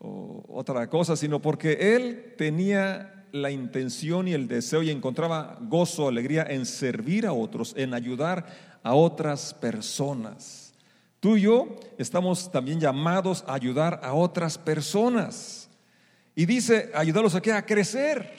o 0.00 0.44
otra 0.48 0.88
cosa, 0.88 1.16
sino 1.16 1.40
porque 1.40 1.94
él 1.94 2.34
tenía 2.36 3.15
la 3.42 3.50
intención 3.50 4.28
y 4.28 4.32
el 4.32 4.48
deseo 4.48 4.82
y 4.82 4.90
encontraba 4.90 5.58
gozo, 5.60 6.08
alegría 6.08 6.44
en 6.48 6.66
servir 6.66 7.26
a 7.26 7.32
otros, 7.32 7.74
en 7.76 7.94
ayudar 7.94 8.46
a 8.82 8.94
otras 8.94 9.54
personas. 9.54 10.74
Tú 11.20 11.36
y 11.36 11.42
yo 11.42 11.80
estamos 11.98 12.50
también 12.52 12.80
llamados 12.80 13.44
a 13.46 13.54
ayudar 13.54 14.00
a 14.02 14.14
otras 14.14 14.58
personas. 14.58 15.68
Y 16.34 16.46
dice, 16.46 16.90
ayudarlos 16.94 17.34
a 17.34 17.40
qué? 17.40 17.52
A 17.52 17.64
crecer. 17.64 18.30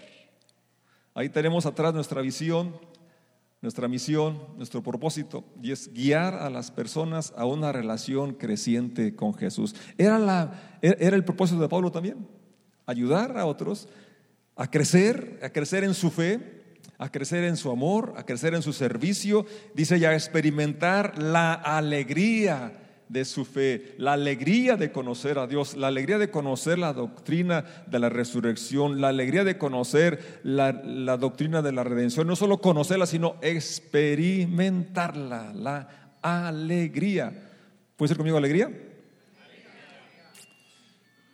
Ahí 1.13 1.29
tenemos 1.29 1.65
atrás 1.65 1.93
nuestra 1.93 2.21
visión, 2.21 2.75
nuestra 3.61 3.87
misión, 3.87 4.39
nuestro 4.55 4.83
propósito, 4.83 5.43
y 5.61 5.71
es 5.71 5.91
guiar 5.91 6.35
a 6.35 6.49
las 6.49 6.69
personas 6.69 7.33
a 7.35 7.45
una 7.45 7.71
relación 7.71 8.33
creciente 8.33 9.15
con 9.15 9.33
Jesús. 9.33 9.75
Era, 9.97 10.19
la, 10.19 10.77
era 10.81 11.15
el 11.15 11.25
propósito 11.25 11.59
de 11.59 11.69
Pablo 11.69 11.91
también, 11.91 12.27
ayudar 12.85 13.37
a 13.37 13.47
otros 13.47 13.87
a 14.57 14.69
crecer, 14.69 15.39
a 15.43 15.49
crecer 15.49 15.83
en 15.83 15.93
su 15.93 16.09
fe, 16.09 16.39
a 16.97 17.11
crecer 17.11 17.43
en 17.43 17.57
su 17.57 17.69
amor, 17.69 18.15
a 18.17 18.23
crecer 18.23 18.55
en 18.55 18.63
su 18.63 18.73
servicio, 18.73 19.45
dice 19.75 19.99
ya, 19.99 20.15
experimentar 20.15 21.21
la 21.21 21.53
alegría 21.53 22.73
de 23.07 23.23
su 23.23 23.45
fe, 23.45 23.93
la 23.97 24.13
alegría 24.13 24.75
de 24.75 24.91
conocer 24.91 25.37
a 25.37 25.45
Dios, 25.47 25.77
la 25.77 25.87
alegría 25.87 26.17
de 26.17 26.31
conocer 26.31 26.79
la 26.79 26.93
doctrina 26.93 27.63
de 27.85 27.99
la 27.99 28.09
resurrección, 28.09 28.99
la 28.99 29.09
alegría 29.09 29.43
de 29.43 29.59
conocer 29.59 30.41
la, 30.43 30.73
doctrina 31.17 31.61
de 31.61 31.71
la 31.71 31.83
redención, 31.83 32.25
no 32.27 32.35
solo 32.35 32.57
conocerla, 32.57 33.05
sino 33.05 33.35
experimentarla, 33.41 35.53
la 35.53 35.87
alegría. 36.21 37.51
¿Puede 37.95 38.09
ser 38.09 38.17
conmigo 38.17 38.37
alegría? 38.37 38.71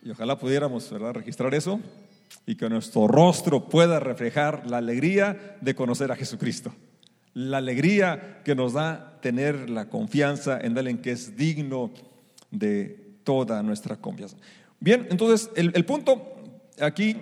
Y 0.02 0.10
ojalá 0.10 0.38
pudiéramos 0.38 0.92
¿verdad? 0.92 1.14
registrar 1.14 1.54
eso 1.54 1.80
y 2.46 2.56
que 2.56 2.68
nuestro 2.68 3.08
rostro 3.08 3.68
pueda 3.68 4.00
reflejar 4.00 4.68
la 4.68 4.78
alegría 4.78 5.56
de 5.60 5.74
conocer 5.74 6.12
a 6.12 6.16
Jesucristo. 6.16 6.74
La 7.32 7.58
alegría 7.58 8.42
que 8.44 8.54
nos 8.54 8.74
da 8.74 9.18
tener 9.20 9.70
la 9.70 9.88
confianza 9.88 10.60
en 10.60 10.76
Él, 10.76 10.88
en 10.88 10.98
que 10.98 11.12
es 11.12 11.36
digno 11.36 11.90
de 12.50 13.18
toda 13.24 13.62
nuestra 13.62 13.96
confianza. 13.96 14.36
Bien, 14.78 15.06
entonces 15.10 15.50
el, 15.56 15.84
punto 15.84 16.36
aquí 16.80 17.16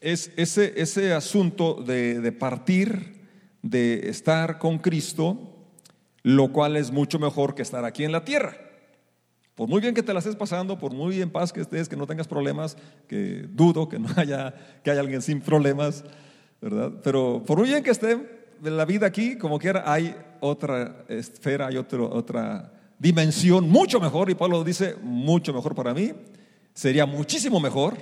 es 0.00 0.30
ese, 0.36 0.74
ese 0.76 1.14
asunto 1.14 1.74
de, 1.74 2.20
de 2.20 2.32
partir, 2.32 3.16
de 3.62 4.10
estar 4.10 4.58
con 4.58 4.78
Cristo, 4.78 5.56
lo 6.22 6.52
cual 6.52 6.76
es 6.76 6.90
mucho 6.90 7.18
mejor 7.18 7.54
que 7.54 7.62
estar 7.62 7.84
aquí 7.84 8.04
en 8.04 8.12
la 8.12 8.24
tierra. 8.24 8.65
Por 9.56 9.68
muy 9.68 9.80
bien 9.80 9.94
que 9.94 10.02
te 10.02 10.12
la 10.12 10.18
estés 10.18 10.36
pasando, 10.36 10.78
por 10.78 10.92
muy 10.92 11.20
en 11.22 11.30
paz 11.30 11.50
que 11.50 11.62
estés, 11.62 11.88
que 11.88 11.96
no 11.96 12.06
tengas 12.06 12.28
problemas, 12.28 12.76
que 13.08 13.48
dudo 13.50 13.88
que 13.88 13.98
no 13.98 14.08
haya, 14.16 14.54
que 14.84 14.90
haya 14.90 15.00
alguien 15.00 15.22
sin 15.22 15.40
problemas, 15.40 16.04
¿verdad? 16.60 16.92
Pero 17.02 17.42
por 17.44 17.58
muy 17.58 17.68
bien 17.68 17.82
que 17.82 17.90
esté 17.90 18.18
la 18.62 18.84
vida 18.84 19.06
aquí, 19.06 19.38
como 19.38 19.58
quiera, 19.58 19.90
hay 19.90 20.14
otra 20.40 21.04
esfera, 21.08 21.68
hay 21.68 21.78
otro, 21.78 22.12
otra 22.12 22.70
dimensión 22.98 23.68
mucho 23.70 23.98
mejor, 23.98 24.28
y 24.28 24.34
Pablo 24.34 24.62
dice, 24.62 24.94
mucho 25.02 25.54
mejor 25.54 25.74
para 25.74 25.94
mí, 25.94 26.12
sería 26.74 27.06
muchísimo 27.06 27.58
mejor 27.58 27.96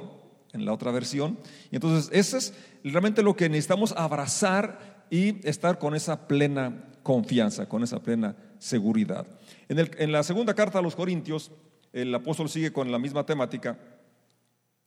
en 0.52 0.64
la 0.64 0.72
otra 0.72 0.90
versión. 0.90 1.38
Y 1.70 1.76
entonces, 1.76 2.10
eso 2.12 2.36
es 2.36 2.52
realmente 2.82 3.22
lo 3.22 3.36
que 3.36 3.48
necesitamos 3.48 3.92
abrazar 3.96 5.06
y 5.08 5.46
estar 5.48 5.78
con 5.78 5.94
esa 5.94 6.26
plena 6.26 6.84
confianza, 7.04 7.68
con 7.68 7.84
esa 7.84 8.00
plena 8.00 8.34
seguridad. 8.58 9.26
En, 9.68 10.12
la 10.12 10.22
segunda 10.22 10.54
carta 10.54 10.78
a 10.78 10.82
los 10.82 10.96
Corintios, 10.96 11.50
el 11.92 12.14
apóstol 12.14 12.48
sigue 12.48 12.72
con 12.72 12.90
la 12.90 12.98
misma 12.98 13.24
temática 13.24 13.78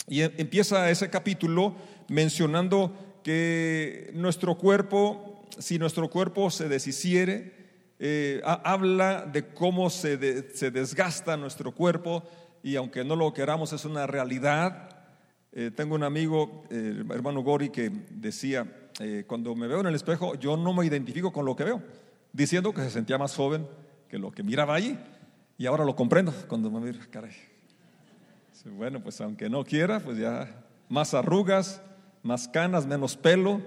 y 0.07 0.21
em, 0.21 0.31
empieza 0.37 0.89
ese 0.89 1.09
capítulo 1.09 1.75
mencionando 2.09 2.93
que 3.23 4.11
nuestro 4.13 4.57
cuerpo, 4.57 5.45
si 5.57 5.79
nuestro 5.79 6.09
cuerpo 6.09 6.49
se 6.49 6.69
deshiciere, 6.69 7.55
eh, 7.99 8.41
habla 8.45 9.25
de 9.25 9.47
cómo 9.47 9.89
se, 9.89 10.17
desgasta 10.17 11.35
nuestro 11.35 11.71
cuerpo 11.73 12.23
y 12.61 12.75
aunque 12.75 13.03
no 13.03 13.15
lo 13.15 13.33
queramos 13.33 13.73
es 13.73 13.85
una 13.85 14.05
realidad. 14.05 14.89
Eh, 15.51 15.71
tengo 15.75 15.95
un 15.95 16.03
amigo, 16.03 16.63
hermano 16.69 17.41
Gori, 17.41 17.69
que 17.69 17.89
decía, 18.11 18.87
eh, 18.99 19.25
cuando 19.27 19.55
me 19.55 19.67
veo 19.67 19.81
en 19.81 19.87
el 19.87 19.95
espejo, 19.95 20.35
yo 20.35 20.57
no 20.57 20.73
me 20.73 20.85
identifico 20.85 21.31
con 21.31 21.45
lo 21.45 21.55
que 21.55 21.63
veo, 21.63 21.81
diciendo 22.33 22.73
que 22.73 22.81
se 22.81 22.89
sentía 22.89 23.17
más 23.17 23.35
joven 23.35 23.67
que 24.09 24.17
lo 24.17 24.31
que 24.31 24.43
miraba 24.43 24.75
allí. 24.75 24.97
Y 25.57 25.65
ahora 25.65 25.83
lo 25.83 25.95
comprendo 25.95 26.33
cuando 26.47 26.69
me 26.69 26.79
miro, 26.79 26.99
caray. 27.11 27.33
Bueno, 28.65 29.01
pues 29.01 29.21
aunque 29.21 29.49
no 29.49 29.63
quiera, 29.63 29.99
pues 29.99 30.17
ya 30.17 30.65
más 30.89 31.13
arrugas, 31.13 31.81
más 32.21 32.47
canas, 32.47 32.85
menos 32.85 33.15
pelo. 33.15 33.61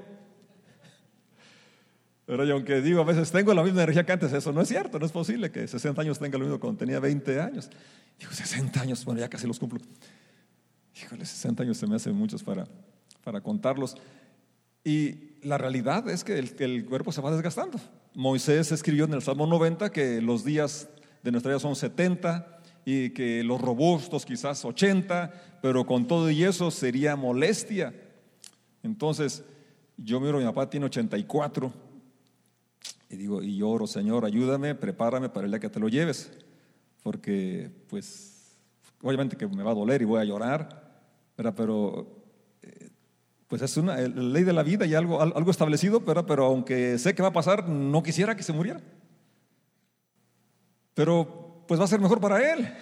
Pero 2.27 2.45
yo 2.45 2.55
aunque 2.55 2.81
digo, 2.81 3.01
a 3.01 3.05
veces 3.05 3.33
tengo 3.33 3.55
la 3.55 3.63
misma 3.63 3.83
energía 3.83 4.05
que 4.05 4.13
antes, 4.13 4.33
eso 4.33 4.53
no 4.53 4.61
es 4.61 4.69
cierto, 4.69 4.99
no 4.99 5.07
es 5.07 5.13
posible 5.13 5.51
que 5.51 5.67
60 5.67 6.01
años 6.03 6.19
tenga 6.19 6.39
lo 6.39 6.45
mismo 6.45 6.61
cuando 6.61 6.79
tenía 6.79 7.01
20 7.01 7.41
años. 7.41 7.71
Digo, 8.19 8.31
60 8.31 8.81
años, 8.81 9.05
bueno, 9.05 9.21
ya 9.21 9.29
casi 9.29 9.47
los 9.47 9.59
cumplo. 9.59 9.81
Híjole, 10.95 11.25
60 11.25 11.63
años 11.63 11.77
se 11.77 11.87
me 11.87 11.97
hacen 11.97 12.15
muchos 12.15 12.45
para, 12.45 12.67
para 13.25 13.41
contarlos. 13.41 13.97
Y 14.85 15.31
la 15.43 15.59
realidad 15.59 16.09
es 16.09 16.25
que 16.25 16.39
el, 16.39 16.85
cuerpo 16.85 17.13
se 17.13 17.21
va 17.21 17.31
desgastando. 17.33 17.79
Moisés 18.14 18.73
escribió 18.73 19.05
en 19.05 19.14
el 19.14 19.23
Salmo 19.23 19.47
90 19.47 19.90
que 19.90 20.21
los 20.21 20.45
días 20.45 20.88
de 21.23 21.31
nuestra 21.31 21.50
vida 21.50 21.61
son 21.61 21.76
70 21.76 22.61
y 22.85 23.11
que 23.11 23.45
los 23.45 23.61
robustos 23.61 24.25
quizás 24.25 24.64
80, 24.64 25.59
pero 25.62 25.87
con 25.87 26.07
todo 26.07 26.31
y 26.31 26.43
eso 26.43 26.71
sería 26.71 27.14
molestia. 27.17 27.95
Entonces, 28.83 29.45
yo 29.97 30.21
miro, 30.21 30.38
mi 30.38 30.45
papá 30.45 30.69
tiene 30.69 30.87
84 30.87 31.73
y 33.11 33.17
digo, 33.17 33.43
y 33.43 33.57
lloro, 33.57 33.87
Señor, 33.87 34.25
ayúdame, 34.25 34.75
prepárame 34.75 35.29
para 35.29 35.47
el 35.47 35.52
día 35.52 35.61
que 35.61 35.69
te 35.69 35.81
lo 35.81 35.88
lleves, 35.88 36.33
porque 37.02 37.71
pues 37.88 38.57
obviamente 39.02 39.37
que 39.37 39.47
me 39.47 39.62
va 39.62 39.73
a 39.73 39.75
doler 39.75 40.02
y 40.02 40.05
voy 40.05 40.21
a 40.21 40.25
llorar, 40.25 41.02
pero 41.37 42.20
pues 43.50 43.62
es 43.62 43.76
una 43.76 43.97
ley 43.97 44.45
de 44.45 44.52
la 44.52 44.62
vida 44.62 44.87
y 44.87 44.95
algo, 44.95 45.21
algo 45.21 45.50
establecido, 45.50 46.04
pero, 46.04 46.25
pero 46.25 46.45
aunque 46.45 46.97
sé 47.00 47.16
que 47.16 47.23
va 47.23 47.30
a 47.30 47.33
pasar, 47.33 47.69
no 47.69 48.00
quisiera 48.00 48.37
que 48.37 48.45
se 48.45 48.52
muriera. 48.52 48.80
Pero 50.95 51.64
pues 51.66 51.80
va 51.80 51.85
a 51.85 51.88
ser 51.88 51.99
mejor 51.99 52.21
para 52.21 52.52
él, 52.52 52.73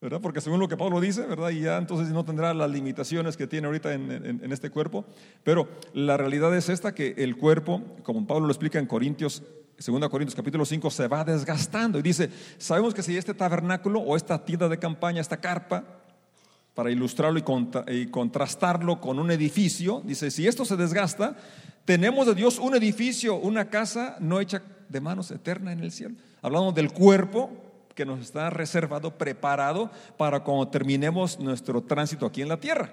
¿verdad? 0.00 0.20
Porque 0.20 0.40
según 0.40 0.58
lo 0.58 0.66
que 0.66 0.76
Pablo 0.76 1.00
dice, 1.00 1.24
¿verdad? 1.26 1.50
Y 1.50 1.60
ya 1.60 1.76
entonces 1.76 2.08
no 2.08 2.24
tendrá 2.24 2.52
las 2.54 2.68
limitaciones 2.68 3.36
que 3.36 3.46
tiene 3.46 3.68
ahorita 3.68 3.94
en, 3.94 4.10
en 4.10 4.52
este 4.52 4.70
cuerpo. 4.70 5.04
Pero 5.44 5.68
la 5.94 6.16
realidad 6.16 6.52
es 6.56 6.68
esta, 6.68 6.92
que 6.92 7.14
el 7.16 7.36
cuerpo, 7.36 7.84
como 8.02 8.26
Pablo 8.26 8.46
lo 8.46 8.52
explica 8.52 8.80
en 8.80 8.86
Corintios 8.86 9.44
2 9.78 10.08
Corintios 10.08 10.34
capítulo 10.34 10.64
5 10.64 10.90
se 10.90 11.06
va 11.06 11.22
desgastando 11.22 11.98
y 11.98 12.02
dice, 12.02 12.30
sabemos 12.56 12.94
que 12.94 13.02
si 13.02 13.16
este 13.16 13.34
tabernáculo 13.34 14.00
o 14.00 14.16
esta 14.16 14.44
tienda 14.44 14.68
de 14.68 14.78
campaña, 14.78 15.20
esta 15.20 15.36
carpa, 15.36 15.84
para 16.76 16.90
ilustrarlo 16.90 17.40
y, 17.88 18.06
contrastarlo 18.08 19.00
con 19.00 19.18
un 19.18 19.30
edificio, 19.30 20.02
dice, 20.04 20.30
si 20.30 20.46
esto 20.46 20.66
se 20.66 20.76
desgasta, 20.76 21.34
tenemos 21.86 22.26
de 22.26 22.34
Dios 22.34 22.58
un 22.58 22.74
edificio, 22.74 23.36
una 23.36 23.70
casa 23.70 24.18
no 24.20 24.40
hecha 24.40 24.62
de 24.90 25.00
manos 25.00 25.30
eterna 25.30 25.72
en 25.72 25.80
el 25.80 25.90
cielo. 25.90 26.16
Hablamos 26.42 26.74
del 26.74 26.92
cuerpo 26.92 27.50
que 27.94 28.04
nos 28.04 28.20
está 28.20 28.50
reservado, 28.50 29.16
preparado 29.16 29.90
para 30.18 30.40
cuando 30.40 30.68
terminemos 30.68 31.40
nuestro 31.40 31.80
tránsito 31.82 32.26
aquí 32.26 32.42
en 32.42 32.50
la 32.50 32.60
tierra. 32.60 32.92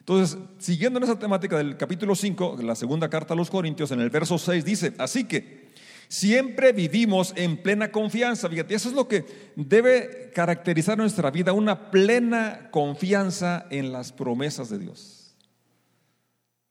Entonces, 0.00 0.36
siguiendo 0.58 0.98
en 0.98 1.04
esa 1.04 1.16
temática 1.16 1.56
del 1.56 1.76
capítulo 1.76 2.16
5, 2.16 2.58
la 2.64 2.74
segunda 2.74 3.08
carta 3.08 3.34
a 3.34 3.36
los 3.36 3.48
Corintios, 3.48 3.92
en 3.92 4.00
el 4.00 4.10
verso 4.10 4.38
6 4.38 4.64
dice, 4.64 4.92
así 4.98 5.22
que 5.22 5.72
Siempre 6.08 6.72
vivimos 6.72 7.32
en 7.36 7.56
plena 7.56 7.90
confianza. 7.90 8.48
Fíjate, 8.48 8.74
eso 8.74 8.88
es 8.88 8.94
lo 8.94 9.08
que 9.08 9.24
debe 9.56 10.30
caracterizar 10.34 10.98
nuestra 10.98 11.30
vida, 11.30 11.52
una 11.52 11.90
plena 11.90 12.68
confianza 12.70 13.66
en 13.70 13.92
las 13.92 14.12
promesas 14.12 14.68
de 14.68 14.78
Dios. 14.78 15.36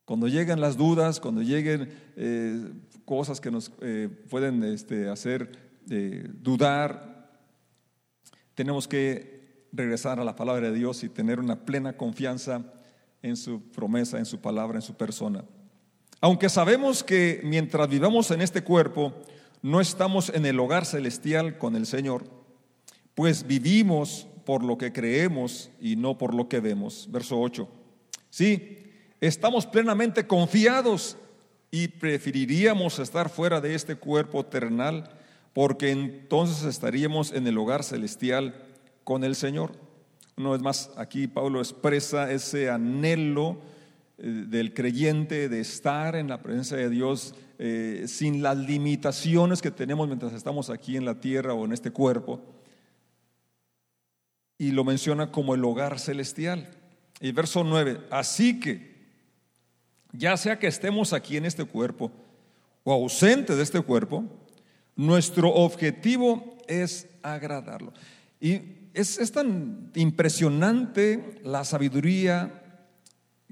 Cuando 0.05 0.27
lleguen 0.27 0.59
las 0.59 0.77
dudas, 0.77 1.19
cuando 1.19 1.41
lleguen 1.41 1.89
eh, 2.15 2.71
cosas 3.05 3.39
que 3.39 3.51
nos 3.51 3.71
eh, 3.81 4.09
pueden 4.29 4.63
este, 4.63 5.09
hacer 5.09 5.51
eh, 5.89 6.27
dudar, 6.41 7.31
tenemos 8.53 8.87
que 8.87 9.67
regresar 9.71 10.19
a 10.19 10.23
la 10.23 10.35
palabra 10.35 10.69
de 10.69 10.77
Dios 10.77 11.03
y 11.03 11.09
tener 11.09 11.39
una 11.39 11.65
plena 11.65 11.97
confianza 11.97 12.63
en 13.21 13.37
su 13.37 13.61
promesa, 13.71 14.19
en 14.19 14.25
su 14.25 14.39
palabra, 14.39 14.77
en 14.77 14.81
su 14.81 14.93
persona. 14.93 15.43
Aunque 16.23 16.47
sabemos 16.47 17.03
que 17.03 17.41
mientras 17.43 17.89
vivamos 17.89 18.31
en 18.31 18.41
este 18.41 18.63
cuerpo, 18.63 19.13
no 19.61 19.81
estamos 19.81 20.29
en 20.29 20.45
el 20.45 20.57
hogar 20.57 20.85
celestial 20.85 21.57
con 21.57 21.75
el 21.75 21.85
Señor, 21.85 22.23
pues 23.13 23.45
vivimos 23.45 24.25
por 24.45 24.63
lo 24.63 24.77
que 24.77 24.93
creemos 24.93 25.69
y 25.81 25.97
no 25.97 26.17
por 26.17 26.33
lo 26.33 26.47
que 26.47 26.61
vemos. 26.61 27.09
Verso 27.11 27.41
8. 27.41 27.67
Sí, 28.29 28.77
estamos 29.19 29.65
plenamente 29.65 30.25
confiados 30.25 31.17
y 31.71 31.89
preferiríamos 31.89 32.99
estar 32.99 33.27
fuera 33.27 33.59
de 33.59 33.75
este 33.75 33.95
cuerpo 33.95 34.45
terrenal 34.45 35.09
porque 35.51 35.91
entonces 35.91 36.63
estaríamos 36.63 37.33
en 37.33 37.47
el 37.47 37.57
hogar 37.57 37.83
celestial 37.83 38.55
con 39.03 39.25
el 39.25 39.35
Señor. 39.35 39.73
Una 40.37 40.51
vez 40.51 40.61
más, 40.61 40.89
aquí 40.95 41.27
Pablo 41.27 41.59
expresa 41.59 42.31
ese 42.31 42.69
anhelo 42.69 43.72
del 44.23 44.73
creyente 44.73 45.49
de 45.49 45.59
estar 45.59 46.15
en 46.15 46.29
la 46.29 46.41
presencia 46.41 46.77
de 46.77 46.89
Dios 46.89 47.35
eh, 47.59 48.05
sin 48.07 48.41
las 48.41 48.57
limitaciones 48.57 49.61
que 49.61 49.69
tenemos 49.69 50.07
mientras 50.07 50.31
estamos 50.31 50.69
aquí 50.69 50.95
en 50.95 51.03
la 51.03 51.19
tierra 51.19 51.53
o 51.53 51.65
en 51.65 51.73
este 51.73 51.91
cuerpo. 51.91 52.39
Y 54.57 54.71
lo 54.71 54.85
menciona 54.85 55.29
como 55.29 55.55
el 55.55 55.65
hogar 55.65 55.99
celestial. 55.99 56.69
Y 57.19 57.33
verso 57.33 57.65
9, 57.65 57.99
así 58.09 58.61
que, 58.61 58.93
ya 60.13 60.37
sea 60.37 60.57
que 60.57 60.67
estemos 60.67 61.11
aquí 61.11 61.35
en 61.35 61.45
este 61.45 61.65
cuerpo 61.65 62.09
o 62.85 62.93
ausente 62.93 63.57
de 63.57 63.63
este 63.63 63.81
cuerpo, 63.81 64.23
nuestro 64.95 65.53
objetivo 65.53 66.57
es 66.69 67.09
agradarlo. 67.23 67.91
Y 68.39 68.61
es, 68.93 69.17
es 69.17 69.33
tan 69.33 69.91
impresionante 69.95 71.41
la 71.43 71.65
sabiduría 71.65 72.62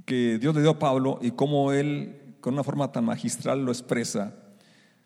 que 0.05 0.37
Dios 0.39 0.55
le 0.55 0.61
dio 0.61 0.71
a 0.71 0.79
Pablo 0.79 1.19
y 1.21 1.31
cómo 1.31 1.71
él 1.71 2.35
con 2.41 2.53
una 2.55 2.63
forma 2.63 2.91
tan 2.91 3.05
magistral 3.05 3.63
lo 3.63 3.71
expresa, 3.71 4.35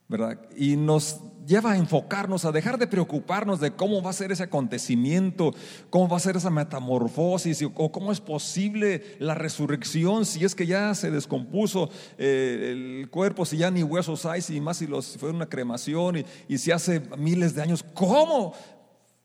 ¿verdad? 0.07 0.39
Y 0.55 0.75
nos 0.77 1.19
lleva 1.45 1.73
a 1.73 1.77
enfocarnos, 1.77 2.45
a 2.45 2.51
dejar 2.51 2.77
de 2.77 2.87
preocuparnos 2.87 3.59
de 3.59 3.71
cómo 3.71 4.01
va 4.01 4.09
a 4.09 4.13
ser 4.13 4.31
ese 4.31 4.43
acontecimiento, 4.43 5.53
cómo 5.89 6.07
va 6.07 6.17
a 6.17 6.21
ser 6.21 6.37
esa 6.37 6.49
metamorfosis, 6.49 7.63
o 7.75 7.91
cómo 7.91 8.11
es 8.11 8.19
posible 8.19 9.03
la 9.19 9.35
resurrección 9.35 10.25
si 10.25 10.43
es 10.43 10.55
que 10.55 10.65
ya 10.65 10.93
se 10.95 11.11
descompuso 11.11 11.89
eh, 12.17 12.71
el 12.71 13.09
cuerpo, 13.09 13.45
si 13.45 13.57
ya 13.57 13.69
ni 13.69 13.83
huesos 13.83 14.25
hay, 14.25 14.41
si 14.41 14.59
más 14.59 14.77
si, 14.77 14.87
los, 14.87 15.17
fue 15.17 15.29
una 15.29 15.47
cremación 15.47 16.17
y, 16.17 16.25
y 16.47 16.57
si 16.57 16.71
hace 16.71 17.01
miles 17.17 17.53
de 17.53 17.61
años, 17.61 17.83
¿cómo? 17.93 18.53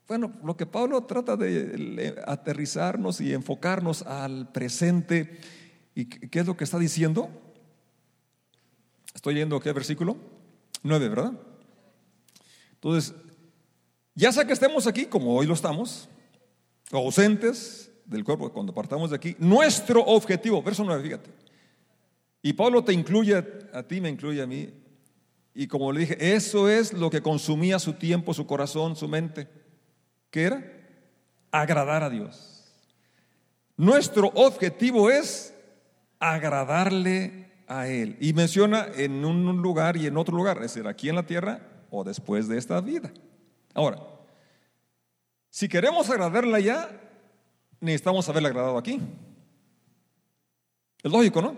Bueno, 0.07 0.33
lo 0.43 0.57
que 0.57 0.65
Pablo 0.65 1.01
trata 1.05 1.37
de 1.37 2.21
aterrizarnos 2.27 3.21
y 3.21 3.33
enfocarnos 3.33 4.01
al 4.03 4.51
presente, 4.51 5.39
¿y 5.95 6.05
qué 6.05 6.39
es 6.39 6.45
lo 6.45 6.55
que 6.57 6.63
está 6.63 6.79
diciendo? 6.79 7.29
Estoy 9.13 9.33
leyendo 9.33 9.59
qué 9.59 9.71
versículo? 9.73 10.17
9, 10.83 11.09
¿verdad? 11.09 11.33
Entonces, 12.73 13.13
ya 14.15 14.31
sea 14.31 14.45
que 14.45 14.53
estemos 14.53 14.87
aquí 14.87 15.05
como 15.05 15.35
hoy 15.35 15.45
lo 15.45 15.53
estamos, 15.53 16.09
ausentes 16.91 17.91
del 18.05 18.23
cuerpo, 18.23 18.51
cuando 18.51 18.73
partamos 18.73 19.11
de 19.11 19.15
aquí, 19.15 19.35
nuestro 19.39 20.01
objetivo, 20.01 20.61
verso 20.61 20.83
9, 20.83 21.03
fíjate. 21.03 21.29
Y 22.41 22.53
Pablo 22.53 22.83
te 22.83 22.93
incluye 22.93 23.35
a 23.71 23.83
ti, 23.83 24.01
me 24.01 24.09
incluye 24.09 24.41
a 24.41 24.47
mí. 24.47 24.73
Y 25.53 25.67
como 25.67 25.91
le 25.91 26.01
dije, 26.01 26.35
eso 26.35 26.69
es 26.69 26.93
lo 26.93 27.09
que 27.09 27.21
consumía 27.21 27.77
su 27.77 27.93
tiempo, 27.93 28.33
su 28.33 28.47
corazón, 28.47 28.95
su 28.95 29.07
mente. 29.07 29.47
¿Qué 30.29 30.43
era? 30.43 30.63
Agradar 31.51 32.03
a 32.03 32.09
Dios. 32.09 32.73
Nuestro 33.77 34.27
objetivo 34.33 35.09
es 35.09 35.50
agradarle 36.21 37.47
a 37.67 37.87
Él. 37.87 38.15
Y 38.21 38.31
menciona 38.31 38.87
en 38.95 39.25
un 39.25 39.61
lugar 39.61 39.97
y 39.97 40.05
en 40.07 40.15
otro 40.15 40.37
lugar, 40.37 40.57
es 40.57 40.73
decir, 40.73 40.87
aquí 40.87 41.09
en 41.09 41.15
la 41.15 41.25
tierra 41.25 41.59
o 41.89 42.05
después 42.05 42.47
de 42.47 42.57
esta 42.57 42.79
vida. 42.79 43.11
Ahora, 43.73 43.97
si 45.49 45.67
queremos 45.67 46.09
agradarle 46.09 46.55
allá, 46.55 46.89
necesitamos 47.81 48.29
haberle 48.29 48.49
agradado 48.49 48.77
aquí. 48.77 49.01
Es 51.03 51.11
lógico, 51.11 51.41
¿no? 51.41 51.55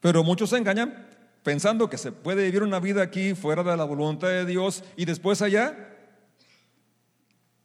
Pero 0.00 0.22
muchos 0.22 0.50
se 0.50 0.58
engañan 0.58 1.08
pensando 1.42 1.88
que 1.88 1.96
se 1.96 2.12
puede 2.12 2.44
vivir 2.44 2.62
una 2.62 2.80
vida 2.80 3.02
aquí 3.02 3.34
fuera 3.34 3.62
de 3.62 3.76
la 3.76 3.84
voluntad 3.84 4.28
de 4.28 4.44
Dios 4.44 4.84
y 4.96 5.06
después 5.06 5.40
allá 5.40 5.96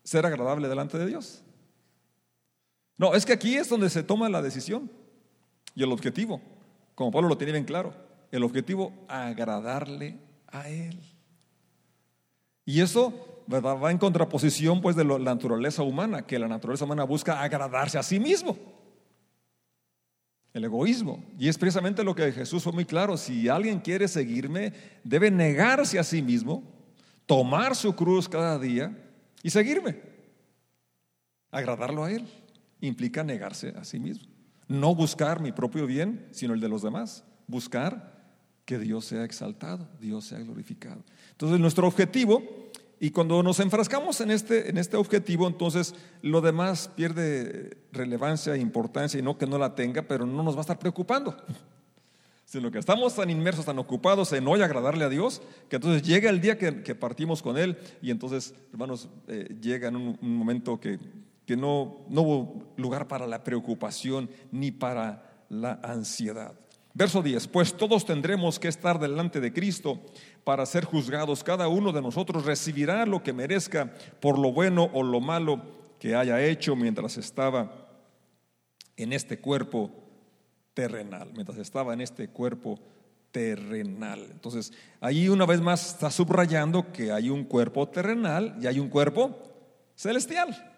ser 0.04 0.26
agradable 0.26 0.70
delante 0.70 0.98
de 0.98 1.08
Dios. 1.08 1.44
No, 2.98 3.14
es 3.14 3.26
que 3.26 3.34
aquí 3.34 3.58
es 3.58 3.68
donde 3.68 3.90
se 3.90 4.04
toma 4.04 4.30
la 4.30 4.42
decisión 4.42 4.90
y 5.76 5.84
el 5.84 5.92
objetivo, 5.92 6.42
como 6.96 7.12
Pablo 7.12 7.28
lo 7.28 7.38
tiene 7.38 7.52
bien 7.52 7.66
claro, 7.66 7.94
el 8.32 8.44
objetivo 8.44 8.94
agradarle 9.08 10.18
a 10.48 10.70
Él. 10.70 11.00
Y 12.66 12.82
eso 12.82 13.44
va 13.48 13.92
en 13.92 13.98
contraposición 13.98 14.82
pues 14.82 14.96
de 14.96 15.04
la 15.04 15.20
naturaleza 15.20 15.84
humana, 15.84 16.26
que 16.26 16.40
la 16.40 16.48
naturaleza 16.48 16.86
humana 16.86 17.04
busca 17.04 17.42
agradarse 17.42 17.98
a 17.98 18.04
sí 18.04 18.20
mismo. 18.20 18.58
El 20.54 20.64
egoísmo. 20.64 21.24
Y 21.38 21.50
es 21.50 21.58
precisamente 21.58 22.04
lo 22.04 22.16
que 22.16 22.32
Jesús 22.32 22.64
fue 22.64 22.72
muy 22.72 22.86
claro. 22.86 23.18
Si 23.18 23.50
alguien 23.50 23.80
quiere 23.80 24.08
seguirme, 24.08 24.72
debe 25.04 25.30
negarse 25.30 26.00
a 26.00 26.04
sí 26.04 26.22
mismo, 26.22 26.64
tomar 27.26 27.76
su 27.76 27.94
cruz 27.94 28.30
cada 28.30 28.58
día 28.58 28.98
y 29.44 29.50
seguirme. 29.50 30.00
Agradarlo 31.52 32.06
a 32.06 32.12
Él 32.12 32.26
implica 32.80 33.24
negarse 33.24 33.74
a 33.78 33.84
sí 33.84 34.00
mismo. 34.00 34.35
No 34.68 34.96
buscar 34.96 35.42
mi 35.42 35.52
propio 35.52 35.86
bien, 35.86 36.28
sino 36.32 36.54
el 36.54 36.60
de 36.60 36.70
los 36.70 36.82
demás. 36.82 37.24
Buscar 37.48 38.16
que 38.66 38.80
Dios 38.80 39.06
sea 39.06 39.24
exaltado, 39.24 39.88
Dios 40.00 40.26
sea 40.26 40.40
glorificado. 40.40 41.04
Entonces 41.32 41.60
nuestro 41.60 41.88
objetivo, 41.88 42.42
y 43.00 43.12
cuando 43.12 43.44
nos 43.44 43.60
enfrascamos 43.60 44.22
en 44.22 44.32
este, 44.32 44.70
en 44.70 44.78
este 44.78 44.98
objetivo, 44.98 45.48
entonces 45.48 45.94
lo 46.22 46.42
demás 46.42 46.90
pierde 46.96 47.78
relevancia 47.92 48.56
e 48.56 48.60
importancia 48.60 49.20
y 49.20 49.24
no 49.24 49.38
que 49.38 49.46
no 49.46 49.58
la 49.58 49.76
tenga, 49.76 50.02
pero 50.02 50.26
no 50.26 50.42
nos 50.42 50.56
va 50.56 50.60
a 50.60 50.62
estar 50.62 50.80
preocupando. 50.80 51.36
Sino 52.46 52.72
que 52.72 52.80
estamos 52.80 53.16
tan 53.16 53.30
inmersos, 53.30 53.66
tan 53.66 53.80
ocupados 53.80 54.32
en 54.34 54.48
hoy 54.48 54.62
agradarle 54.62 55.04
a 55.04 55.10
Dios, 55.10 55.42
que 55.68 55.76
entonces 55.76 56.04
llega 56.04 56.30
el 56.30 56.42
día 56.42 56.58
que, 56.58 56.96
partimos 56.96 57.42
con 57.42 57.58
Él 57.58 57.78
y 58.02 58.12
entonces, 58.12 58.54
hermanos, 58.72 59.10
eh, 59.28 59.56
llega 59.62 59.90
en 59.90 59.96
un, 59.96 60.18
momento 60.22 60.80
que, 60.80 61.00
que 61.46 61.56
no, 61.56 62.06
no 62.10 62.22
hubo 62.22 62.74
lugar 62.78 63.08
para 63.08 63.28
la 63.28 63.44
preocupación 63.44 64.30
ni 64.52 64.72
para 64.72 65.44
la 65.50 65.80
ansiedad. 65.84 66.54
Verso 66.94 67.22
10, 67.22 67.50
pues 67.50 67.74
todos 67.76 68.06
tendremos 68.06 68.58
que 68.58 68.70
estar 68.70 69.00
delante 69.00 69.42
de 69.42 69.52
Cristo 69.52 70.00
para 70.46 70.66
ser 70.66 70.86
juzgados. 70.86 71.44
Cada 71.44 71.68
uno 71.68 71.92
de 71.92 72.02
nosotros 72.02 72.46
recibirá 72.46 73.06
lo 73.06 73.22
que 73.22 73.34
merezca 73.34 73.94
por 74.22 74.40
lo 74.40 74.54
bueno 74.54 74.90
o 74.94 75.04
lo 75.04 75.20
malo 75.20 75.62
que 76.00 76.16
haya 76.16 76.42
hecho 76.42 76.74
mientras 76.76 77.18
estaba 77.18 77.70
en 78.96 79.12
este 79.12 79.40
cuerpo 79.40 79.92
terrenal, 80.74 81.32
mientras 81.34 81.58
estaba 81.58 81.94
en 81.94 82.00
este 82.00 82.30
cuerpo 82.30 82.80
terrenal. 83.32 84.30
Entonces, 84.32 84.72
ahí 85.02 85.28
una 85.28 85.46
vez 85.46 85.60
más 85.60 85.96
está 85.96 86.10
subrayando 86.10 86.94
que 86.94 87.12
hay 87.12 87.30
un 87.30 87.44
cuerpo 87.44 87.90
terrenal 87.90 88.58
y 88.62 88.68
hay 88.68 88.80
un 88.80 88.88
cuerpo 88.88 89.38
celestial. 89.96 90.75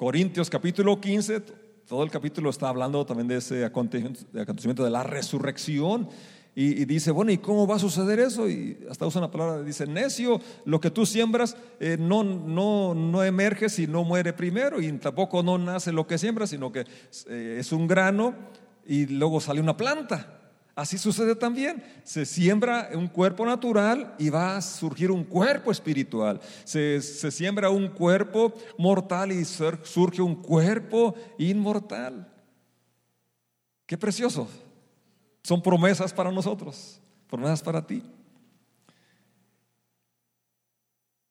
Corintios 0.00 0.48
capítulo 0.48 0.98
15, 0.98 1.42
todo 1.86 2.02
el 2.04 2.10
capítulo 2.10 2.48
está 2.48 2.70
hablando 2.70 3.04
también 3.04 3.28
de 3.28 3.36
ese 3.36 3.66
acontecimiento 3.66 4.82
de 4.82 4.88
la 4.88 5.02
resurrección. 5.02 6.08
Y, 6.54 6.86
dice, 6.86 7.10
bueno, 7.10 7.32
¿y 7.32 7.36
cómo 7.36 7.66
va 7.66 7.76
a 7.76 7.78
suceder 7.78 8.18
eso? 8.18 8.48
Y 8.48 8.78
hasta 8.88 9.06
usa 9.06 9.20
una 9.20 9.30
palabra, 9.30 9.62
dice, 9.62 9.86
necio, 9.86 10.40
lo 10.64 10.80
que 10.80 10.90
tú 10.90 11.04
siembras 11.04 11.54
eh, 11.80 11.98
no, 12.00 12.24
no, 12.24 12.94
no 12.94 13.22
emerge 13.22 13.68
si 13.68 13.86
no 13.86 14.02
muere 14.02 14.32
primero 14.32 14.80
y 14.80 14.90
tampoco 14.92 15.42
no 15.42 15.58
nace 15.58 15.92
lo 15.92 16.06
que 16.06 16.16
siembras, 16.16 16.48
sino 16.48 16.72
que 16.72 16.86
eh, 17.28 17.56
es 17.60 17.70
un 17.70 17.86
grano 17.86 18.34
y 18.86 19.04
luego 19.04 19.38
sale 19.38 19.60
una 19.60 19.76
planta. 19.76 20.39
Así 20.80 20.96
sucede 20.96 21.36
también. 21.36 21.84
Se 22.04 22.24
siembra 22.24 22.88
un 22.94 23.06
cuerpo 23.06 23.44
natural 23.44 24.14
y 24.18 24.30
va 24.30 24.56
a 24.56 24.62
surgir 24.62 25.10
un 25.10 25.24
cuerpo 25.24 25.70
espiritual. 25.70 26.40
Se, 26.64 27.02
siembra 27.02 27.68
un 27.68 27.88
cuerpo 27.88 28.54
mortal 28.78 29.30
y 29.30 29.44
surge 29.44 30.22
un 30.22 30.36
cuerpo 30.36 31.14
inmortal. 31.36 32.26
Qué 33.84 33.98
precioso. 33.98 34.48
Son 35.42 35.60
promesas 35.60 36.14
para 36.14 36.32
nosotros, 36.32 36.98
promesas 37.28 37.62
para 37.62 37.86
ti. 37.86 38.02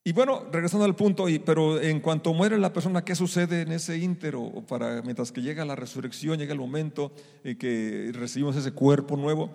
Y 0.02 0.14
bueno, 0.14 0.46
regresando 0.52 0.86
al 0.86 0.96
punto, 0.96 1.26
pero 1.46 1.80
en 1.80 2.00
cuanto 2.00 2.34
muere 2.34 2.58
la 2.58 2.72
persona, 2.72 3.04
¿qué 3.04 3.16
sucede 3.16 3.64
en 3.64 3.74
ese 3.74 3.98
íntero? 3.98 4.50
Para, 4.68 5.02
mientras 5.02 5.32
que 5.32 5.42
llega 5.42 5.66
la 5.66 5.76
resurrección, 5.76 6.40
llega 6.40 6.54
el 6.54 6.60
momento 6.60 7.12
en 7.44 7.58
que 7.58 8.12
recibimos 8.14 8.56
ese 8.56 8.72
cuerpo 8.72 9.18
nuevo. 9.18 9.52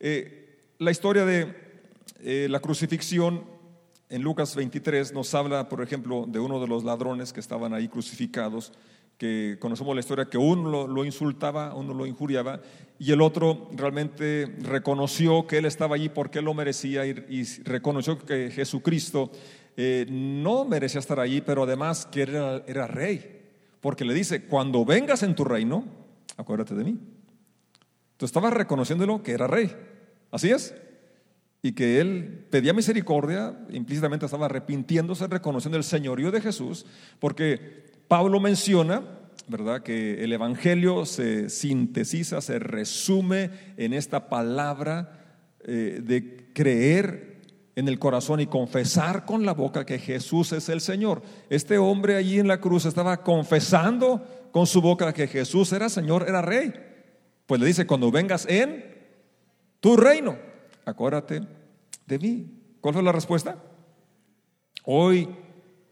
Eh, 0.00 0.72
la 0.78 0.90
historia 0.90 1.24
de 1.24 1.54
eh, 2.20 2.48
la 2.50 2.58
crucifixión 2.58 3.44
en 4.08 4.22
Lucas 4.22 4.56
23 4.56 5.12
nos 5.12 5.32
habla, 5.34 5.68
por 5.68 5.80
ejemplo, 5.80 6.24
de 6.26 6.40
uno 6.40 6.60
de 6.60 6.66
los 6.66 6.82
ladrones 6.82 7.32
que 7.32 7.40
estaban 7.40 7.72
ahí 7.72 7.86
crucificados, 7.86 8.72
que 9.16 9.58
conocemos 9.60 9.94
la 9.94 10.00
historia 10.00 10.26
que 10.26 10.38
uno 10.38 10.88
lo, 10.88 11.04
insultaba, 11.04 11.74
uno 11.74 11.94
lo 11.94 12.06
injuriaba, 12.06 12.60
y 12.98 13.12
el 13.12 13.20
otro 13.20 13.68
realmente 13.74 14.56
reconoció 14.60 15.46
que 15.46 15.58
él 15.58 15.66
estaba 15.66 15.94
allí 15.94 16.08
porque 16.08 16.40
él 16.40 16.46
lo 16.46 16.54
merecía 16.54 17.06
y 17.06 17.44
reconoció 17.64 18.18
que 18.18 18.50
Jesucristo 18.50 19.30
eh, 19.80 20.06
no 20.10 20.64
merecía 20.64 20.98
estar 20.98 21.20
allí, 21.20 21.40
pero 21.40 21.62
además 21.62 22.04
que 22.04 22.22
era, 22.22 22.86
rey, 22.88 23.42
porque 23.80 24.04
le 24.04 24.12
dice, 24.12 24.42
cuando 24.42 24.84
vengas 24.84 25.22
en 25.22 25.36
tu 25.36 25.44
reino, 25.44 25.84
acuérdate 26.36 26.74
de 26.74 26.82
mí. 26.82 26.98
Tú 28.16 28.26
estabas 28.26 28.52
reconociéndolo 28.52 29.22
que 29.22 29.30
era 29.30 29.46
rey, 29.46 29.70
así 30.32 30.50
es, 30.50 30.74
y 31.62 31.76
que 31.76 32.00
él 32.00 32.44
pedía 32.50 32.72
misericordia, 32.72 33.56
implícitamente 33.70 34.26
estaba 34.26 34.46
arrepintiéndose, 34.46 35.28
reconociendo 35.28 35.78
el 35.78 35.84
señorío 35.84 36.32
de 36.32 36.40
Jesús, 36.40 36.84
porque 37.20 37.84
Pablo 38.08 38.40
menciona, 38.40 39.04
¿verdad?, 39.46 39.84
que 39.84 40.24
el 40.24 40.32
Evangelio 40.32 41.06
se 41.06 41.50
sintetiza, 41.50 42.40
se 42.40 42.58
resume 42.58 43.50
en 43.76 43.92
esta 43.92 44.28
palabra 44.28 45.12
eh, 45.60 46.00
de 46.02 46.50
creer 46.52 47.37
en 47.78 47.86
el 47.86 48.00
corazón 48.00 48.40
y 48.40 48.48
confesar 48.48 49.24
con 49.24 49.46
la 49.46 49.54
boca 49.54 49.86
que 49.86 50.00
Jesús 50.00 50.50
es 50.50 50.68
el 50.68 50.80
Señor. 50.80 51.22
Este 51.48 51.78
hombre 51.78 52.16
allí 52.16 52.40
en 52.40 52.48
la 52.48 52.60
cruz 52.60 52.84
estaba 52.86 53.18
confesando 53.18 54.48
con 54.50 54.66
su 54.66 54.82
boca 54.82 55.12
que 55.12 55.28
Jesús 55.28 55.72
era 55.72 55.88
Señor, 55.88 56.24
era 56.26 56.42
Rey. 56.42 56.74
Pues 57.46 57.60
le 57.60 57.68
dice, 57.68 57.86
cuando 57.86 58.10
vengas 58.10 58.46
en 58.46 58.84
tu 59.78 59.96
reino, 59.96 60.36
acuérdate 60.84 61.42
de 62.04 62.18
mí. 62.18 62.50
¿Cuál 62.80 62.94
fue 62.94 63.02
la 63.04 63.12
respuesta? 63.12 63.62
Hoy 64.82 65.28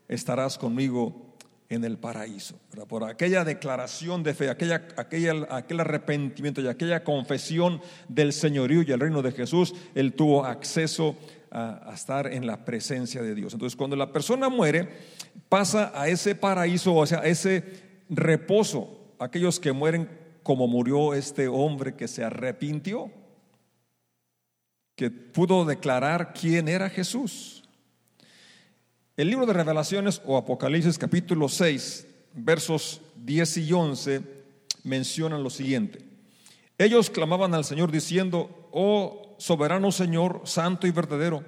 estarás 0.08 0.58
conmigo 0.58 1.36
en 1.68 1.84
el 1.84 1.98
paraíso. 1.98 2.58
Por 2.88 3.04
aquella 3.04 3.44
declaración 3.44 4.24
de 4.24 4.34
fe, 4.34 4.50
aquella, 4.50 4.88
aquella, 4.96 5.46
aquel 5.50 5.78
arrepentimiento 5.78 6.60
y 6.60 6.66
aquella 6.66 7.04
confesión 7.04 7.80
del 8.08 8.32
señorío 8.32 8.82
y 8.82 8.90
el 8.90 8.98
reino 8.98 9.22
de 9.22 9.30
Jesús, 9.30 9.72
él 9.94 10.14
tuvo 10.14 10.44
acceso 10.44 11.16
a, 11.56 11.94
estar 11.94 12.30
en 12.30 12.46
la 12.46 12.66
presencia 12.66 13.22
de 13.22 13.34
Dios. 13.34 13.54
Entonces, 13.54 13.76
cuando 13.76 13.96
la 13.96 14.12
persona 14.12 14.50
muere, 14.50 14.88
pasa 15.48 15.90
a 15.94 16.06
ese 16.06 16.34
paraíso, 16.34 16.94
o 16.94 17.06
sea, 17.06 17.20
a 17.20 17.26
ese 17.26 17.64
reposo. 18.10 19.14
Aquellos 19.18 19.58
que 19.58 19.72
mueren 19.72 20.08
como 20.42 20.68
murió 20.68 21.14
este 21.14 21.48
hombre 21.48 21.94
que 21.94 22.08
se 22.08 22.22
arrepintió, 22.22 23.10
que 24.94 25.10
pudo 25.10 25.64
declarar 25.64 26.34
quién 26.34 26.68
era 26.68 26.90
Jesús. 26.90 27.64
El 29.16 29.30
libro 29.30 29.46
de 29.46 29.54
revelaciones 29.54 30.20
o 30.26 30.36
Apocalipsis 30.36 30.98
capítulo 30.98 31.48
6, 31.48 32.06
versos 32.34 33.00
10 33.24 33.56
y 33.56 33.72
11 33.72 34.20
mencionan 34.84 35.42
lo 35.42 35.48
siguiente. 35.48 36.00
Ellos 36.76 37.08
clamaban 37.08 37.54
al 37.54 37.64
Señor 37.64 37.90
diciendo, 37.90 38.68
oh 38.72 39.25
soberano 39.38 39.92
Señor, 39.92 40.42
santo 40.44 40.86
y 40.86 40.90
verdadero, 40.90 41.44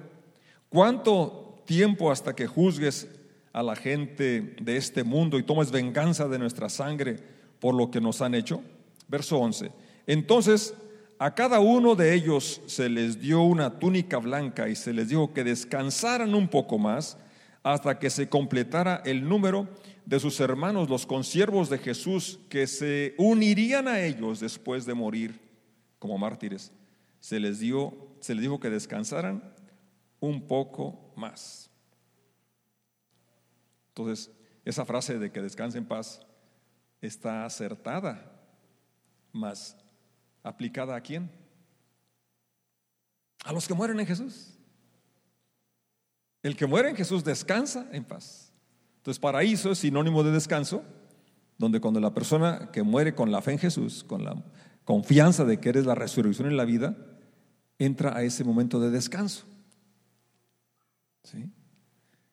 ¿cuánto 0.69 1.61
tiempo 1.65 2.11
hasta 2.11 2.35
que 2.35 2.47
juzgues 2.47 3.07
a 3.53 3.63
la 3.63 3.75
gente 3.75 4.55
de 4.61 4.77
este 4.77 5.03
mundo 5.03 5.37
y 5.37 5.43
tomes 5.43 5.71
venganza 5.71 6.27
de 6.27 6.39
nuestra 6.39 6.69
sangre 6.69 7.17
por 7.59 7.75
lo 7.75 7.91
que 7.91 8.01
nos 8.01 8.21
han 8.21 8.35
hecho? 8.35 8.61
Verso 9.07 9.37
11. 9.37 9.71
Entonces 10.07 10.73
a 11.21 11.35
cada 11.35 11.59
uno 11.59 11.95
de 11.95 12.13
ellos 12.13 12.61
se 12.65 12.87
les 12.87 13.19
dio 13.19 13.41
una 13.41 13.77
túnica 13.77 14.19
blanca 14.19 14.69
y 14.69 14.75
se 14.77 14.93
les 14.93 15.09
dijo 15.09 15.33
que 15.33 15.43
descansaran 15.43 16.33
un 16.33 16.47
poco 16.47 16.77
más 16.77 17.17
hasta 17.61 17.99
que 17.99 18.09
se 18.09 18.29
completara 18.29 19.01
el 19.03 19.27
número 19.27 19.67
de 20.05 20.17
sus 20.21 20.39
hermanos, 20.39 20.89
los 20.89 21.05
consiervos 21.05 21.69
de 21.69 21.77
Jesús, 21.77 22.39
que 22.47 22.67
se 22.67 23.15
unirían 23.17 23.89
a 23.89 23.99
ellos 23.99 24.39
después 24.39 24.85
de 24.85 24.93
morir 24.93 25.41
como 25.99 26.17
mártires. 26.17 26.71
Se 27.19 27.39
les 27.39 27.59
dio, 27.59 28.15
se 28.19 28.33
les 28.33 28.41
dijo 28.41 28.59
que 28.59 28.69
descansaran 28.69 29.53
un 30.19 30.47
poco 30.47 31.13
más. 31.15 31.69
Entonces, 33.89 34.31
esa 34.65 34.85
frase 34.85 35.19
de 35.19 35.31
que 35.31 35.41
descanse 35.41 35.77
en 35.77 35.85
paz 35.85 36.21
está 37.01 37.45
acertada, 37.45 38.31
más 39.31 39.77
¿Aplicada 40.43 40.95
a 40.95 41.01
quién? 41.01 41.29
A 43.43 43.53
los 43.53 43.67
que 43.67 43.73
mueren 43.73 43.99
en 43.99 44.05
Jesús. 44.05 44.57
El 46.41 46.55
que 46.55 46.65
muere 46.65 46.89
en 46.89 46.95
Jesús 46.95 47.23
descansa 47.23 47.87
en 47.91 48.05
paz. 48.05 48.53
Entonces, 48.97 49.19
paraíso 49.19 49.71
es 49.71 49.79
sinónimo 49.79 50.23
de 50.23 50.31
descanso, 50.31 50.83
donde 51.57 51.81
cuando 51.81 51.99
la 51.99 52.13
persona 52.13 52.69
que 52.71 52.83
muere 52.83 53.13
con 53.13 53.31
la 53.31 53.41
fe 53.41 53.53
en 53.53 53.59
Jesús, 53.59 54.03
con 54.03 54.23
la 54.23 54.41
confianza 54.89 55.45
de 55.45 55.59
que 55.59 55.69
eres 55.69 55.85
la 55.85 55.93
resurrección 55.93 56.47
en 56.47 56.57
la 56.57 56.65
vida, 56.65 56.97
entra 57.77 58.17
a 58.17 58.23
ese 58.23 58.43
momento 58.43 58.79
de 58.79 58.89
descanso. 58.89 59.45
¿Sí? 61.23 61.45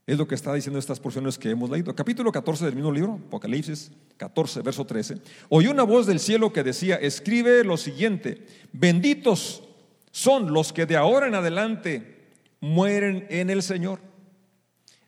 Es 0.07 0.16
lo 0.16 0.27
que 0.27 0.35
está 0.35 0.55
diciendo 0.55 0.79
estas 0.79 0.99
porciones 0.99 1.37
que 1.37 1.51
hemos 1.51 1.69
leído. 1.69 1.95
Capítulo 1.95 2.33
14 2.33 2.64
del 2.64 2.75
mismo 2.75 2.90
libro, 2.90 3.21
Apocalipsis 3.27 3.92
14, 4.16 4.62
verso 4.62 4.87
13. 4.87 5.19
Oyó 5.51 5.71
una 5.71 5.83
voz 5.83 6.07
del 6.07 6.19
cielo 6.19 6.51
que 6.51 6.62
decía, 6.62 6.97
escribe 6.97 7.62
lo 7.62 7.77
siguiente, 7.77 8.47
benditos 8.73 9.62
son 10.11 10.51
los 10.51 10.73
que 10.73 10.87
de 10.87 10.97
ahora 10.97 11.27
en 11.27 11.35
adelante 11.35 12.31
mueren 12.61 13.27
en 13.29 13.51
el 13.51 13.62
Señor. 13.62 14.01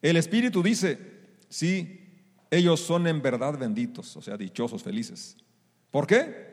El 0.03 0.19
Espíritu 0.19 0.63
dice, 0.63 0.99
sí, 1.49 2.11
ellos 2.51 2.81
son 2.81 3.07
en 3.07 3.23
verdad 3.23 3.59
benditos, 3.59 4.19
o 4.19 4.21
sea, 4.21 4.37
dichosos, 4.37 4.83
felices. 4.83 5.39
¿Por 5.91 6.07
qué? 6.07 6.48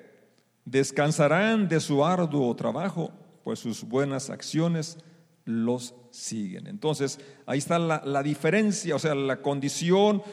Descansarán 0.65 1.69
de 1.69 1.79
su 1.79 2.03
arduo 2.03 2.55
trabajo, 2.55 3.11
pues 3.43 3.59
sus 3.59 3.83
buenas 3.83 4.31
acciones 4.31 4.97
los 5.45 5.93
siguen. 6.09 6.65
Entonces, 6.65 7.19
ahí 7.45 7.59
está 7.59 7.77
la, 7.77 8.23
diferencia, 8.23 8.95
o 8.95 8.99
sea, 8.99 9.13
la 9.13 9.41
condición 9.41 10.23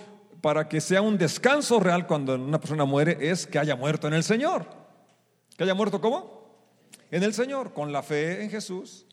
para 0.40 0.68
que 0.68 0.80
sea 0.80 1.02
un 1.02 1.18
descanso 1.18 1.78
real 1.78 2.06
cuando 2.06 2.34
una 2.34 2.58
persona 2.58 2.84
muere 2.84 3.18
es 3.20 3.46
que 3.46 3.58
haya 3.58 3.76
muerto 3.76 4.08
en 4.08 4.14
el 4.14 4.24
Señor. 4.24 4.66
¿Que 5.56 5.64
haya 5.64 5.74
muerto 5.74 6.00
cómo? 6.00 6.42
En 7.10 7.22
el 7.22 7.34
Señor, 7.34 7.74
con 7.74 7.92
la 7.92 8.02
fe 8.02 8.42
en 8.42 8.50
Jesús, 8.50 9.06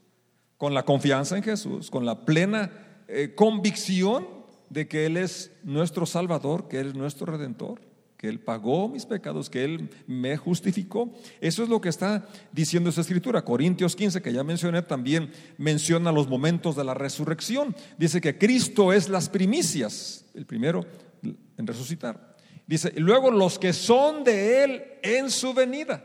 con 0.58 0.74
la 0.74 0.84
confianza 0.84 1.36
en 1.36 1.44
Jesús, 1.44 1.92
con 1.92 2.06
la 2.06 2.26
plena 2.26 2.72
eh, 3.10 3.34
convicción 3.36 4.26
de 4.70 4.88
que 4.88 5.06
Él 5.06 5.18
es 5.18 5.52
nuestro 5.64 6.06
Salvador, 6.06 6.70
que 6.70 6.80
Él 6.80 6.88
es 6.90 6.96
nuestro 6.96 7.26
Redentor 7.26 7.89
que 8.20 8.28
Él 8.28 8.42
pagó 8.42 8.90
mis 8.90 9.06
pecados, 9.06 9.50
que 9.50 9.64
Él 9.64 9.90
me 10.06 10.36
justificó. 10.36 11.10
Eso 11.40 11.64
es 11.64 11.70
lo 11.70 11.80
que 11.80 11.88
está 11.88 12.28
diciendo 12.52 12.90
esa 12.90 13.00
escritura. 13.00 13.46
Corintios 13.46 13.96
15, 13.96 14.22
que 14.22 14.34
ya 14.34 14.44
mencioné, 14.44 14.82
también 14.82 15.32
menciona 15.58 16.12
los 16.12 16.28
momentos 16.28 16.76
de 16.76 16.84
la 16.84 16.94
resurrección. 16.94 17.74
Dice 17.98 18.20
que 18.20 18.38
Cristo 18.38 18.92
es 18.92 19.08
las 19.08 19.30
primicias, 19.30 20.26
el 20.34 20.46
primero 20.46 20.86
en 21.24 21.66
resucitar. 21.66 22.36
Dice, 22.68 22.92
y 22.94 23.00
luego 23.00 23.32
los 23.32 23.58
que 23.58 23.72
son 23.72 24.26
de 24.26 24.66
Él 24.66 24.84
en 25.02 25.32
su 25.32 25.54
venida. 25.54 26.04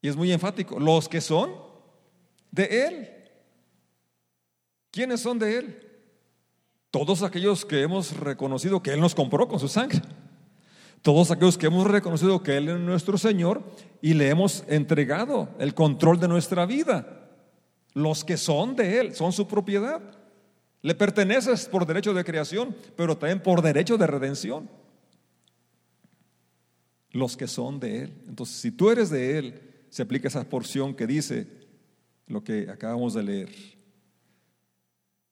Y 0.00 0.08
es 0.08 0.16
muy 0.16 0.32
enfático, 0.32 0.80
los 0.80 1.10
que 1.10 1.20
son 1.20 1.52
de 2.50 2.86
Él. 2.86 3.08
¿Quiénes 4.90 5.20
son 5.20 5.38
de 5.38 5.58
Él? 5.58 5.78
Todos 6.90 7.22
aquellos 7.22 7.66
que 7.66 7.82
hemos 7.82 8.16
reconocido 8.16 8.82
que 8.82 8.94
Él 8.94 9.00
nos 9.00 9.14
compró 9.14 9.46
con 9.46 9.60
su 9.60 9.68
sangre. 9.68 10.00
Todos 11.06 11.30
aquellos 11.30 11.56
que 11.56 11.66
hemos 11.66 11.86
reconocido 11.86 12.42
que 12.42 12.56
Él 12.56 12.68
es 12.68 12.80
nuestro 12.80 13.16
Señor 13.16 13.62
y 14.02 14.14
le 14.14 14.28
hemos 14.28 14.64
entregado 14.66 15.48
el 15.60 15.72
control 15.72 16.18
de 16.18 16.26
nuestra 16.26 16.66
vida. 16.66 17.30
Los 17.94 18.24
que 18.24 18.36
son 18.36 18.74
de 18.74 18.98
Él, 18.98 19.14
son 19.14 19.32
su 19.32 19.46
propiedad. 19.46 20.02
Le 20.82 20.96
perteneces 20.96 21.66
por 21.66 21.86
derecho 21.86 22.12
de 22.12 22.24
creación, 22.24 22.74
pero 22.96 23.16
también 23.16 23.40
por 23.40 23.62
derecho 23.62 23.96
de 23.96 24.08
redención. 24.08 24.68
Los 27.12 27.36
que 27.36 27.46
son 27.46 27.78
de 27.78 28.02
Él. 28.02 28.12
Entonces, 28.26 28.56
si 28.56 28.72
tú 28.72 28.90
eres 28.90 29.08
de 29.08 29.38
Él, 29.38 29.60
se 29.90 30.02
aplica 30.02 30.26
esa 30.26 30.42
porción 30.42 30.92
que 30.92 31.06
dice 31.06 31.46
lo 32.26 32.42
que 32.42 32.68
acabamos 32.68 33.14
de 33.14 33.22
leer. 33.22 33.50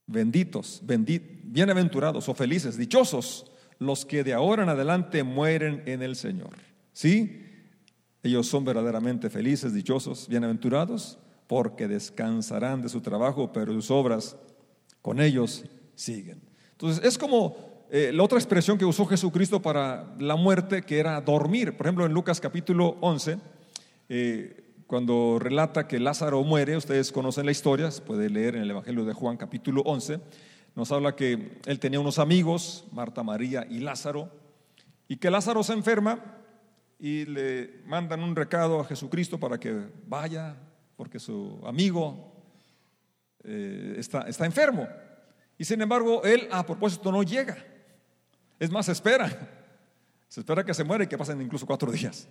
Benditos, 0.07 0.81
bienaventurados 0.85 2.29
o 2.29 2.35
felices, 2.35 2.77
dichosos 2.77 3.51
los 3.79 4.05
que 4.05 4.25
de 4.25 4.33
ahora 4.33 4.63
en 4.63 4.69
adelante 4.69 5.23
mueren 5.23 5.83
en 5.87 6.03
el 6.03 6.17
Señor. 6.17 6.51
¿Sí? 6.93 7.43
Ellos 8.23 8.47
son 8.47 8.65
verdaderamente 8.65 9.29
felices, 9.29 9.75
dichosos, 9.75 10.29
bienaventurados, 10.29 11.19
porque 11.47 11.89
descansarán 11.89 12.81
de 12.81 12.89
su 12.89 13.01
trabajo, 13.01 13.53
pero 13.53 13.73
sus 13.73 13.91
obras 13.91 14.37
con 15.03 15.21
ellos 15.21 15.65
siguen. 15.95 16.41
Entonces, 16.73 17.05
es 17.05 17.19
como 17.19 17.85
eh, 17.91 18.11
la 18.15 18.23
otra 18.23 18.39
expresión 18.39 18.79
que 18.79 18.85
usó 18.85 19.05
Jesucristo 19.07 19.61
para 19.61 20.15
la 20.19 20.37
muerte, 20.37 20.83
que 20.83 20.99
era 20.99 21.21
dormir. 21.21 21.77
Por 21.77 21.87
ejemplo, 21.87 22.07
en 22.07 22.13
Lucas 22.13 22.41
capítulo 22.41 22.97
11, 23.01 23.39
eh, 24.09 24.65
cuando 24.87 25.39
relata 25.39 25.87
que 25.87 25.99
Lázaro 25.99 26.43
muere, 26.43 26.77
ustedes 26.77 27.13
conocen 27.13 27.45
la 27.45 27.53
historia, 27.53 27.91
se 27.91 28.01
puede 28.01 28.31
leer 28.31 28.57
en 28.57 28.63
el 28.63 28.71
Evangelio 28.71 29.05
de 29.05 29.13
Juan 29.13 29.37
capítulo 29.37 29.83
11 29.83 30.21
nos 30.75 30.91
habla 30.91 31.15
que 31.15 31.61
él 31.67 31.79
tenía 31.79 32.01
unos 32.01 32.19
amigos, 32.19 32.85
Marta, 32.93 33.23
María 33.23 33.67
y 33.69 33.79
Lázaro, 33.79 34.31
y 35.07 35.17
que 35.17 35.31
Lázaro 35.31 35.63
se 35.63 35.73
enferma 35.73 36.19
y 36.99 37.25
le 37.27 37.83
mandan 37.85 38.23
un 38.23 38.35
recado 38.35 38.81
a 38.81 38.85
Jesucristo 38.85 39.39
para 39.39 39.59
que 39.59 39.89
vaya, 40.07 40.57
porque 40.97 41.21
su 41.21 41.61
amigo 41.65 42.33
eh, 43.45 43.95
está, 43.99 44.23
está 44.23 44.47
enfermo. 44.47 44.89
Y 45.59 45.65
sin 45.65 45.81
embargo, 45.81 46.23
él 46.25 46.49
a 46.51 46.65
propósito 46.65 47.13
no 47.13 47.23
llega. 47.23 47.57
Es 48.59 48.71
más, 48.71 48.89
espera. 48.89 49.29
Se 50.29 50.41
espera 50.41 50.65
que 50.65 50.75
se 50.75 50.83
muera 50.83 51.05
y 51.05 51.07
que 51.07 51.19
pasen 51.19 51.41
incluso 51.41 51.67
cuatro 51.67 51.93
días. 51.93 52.27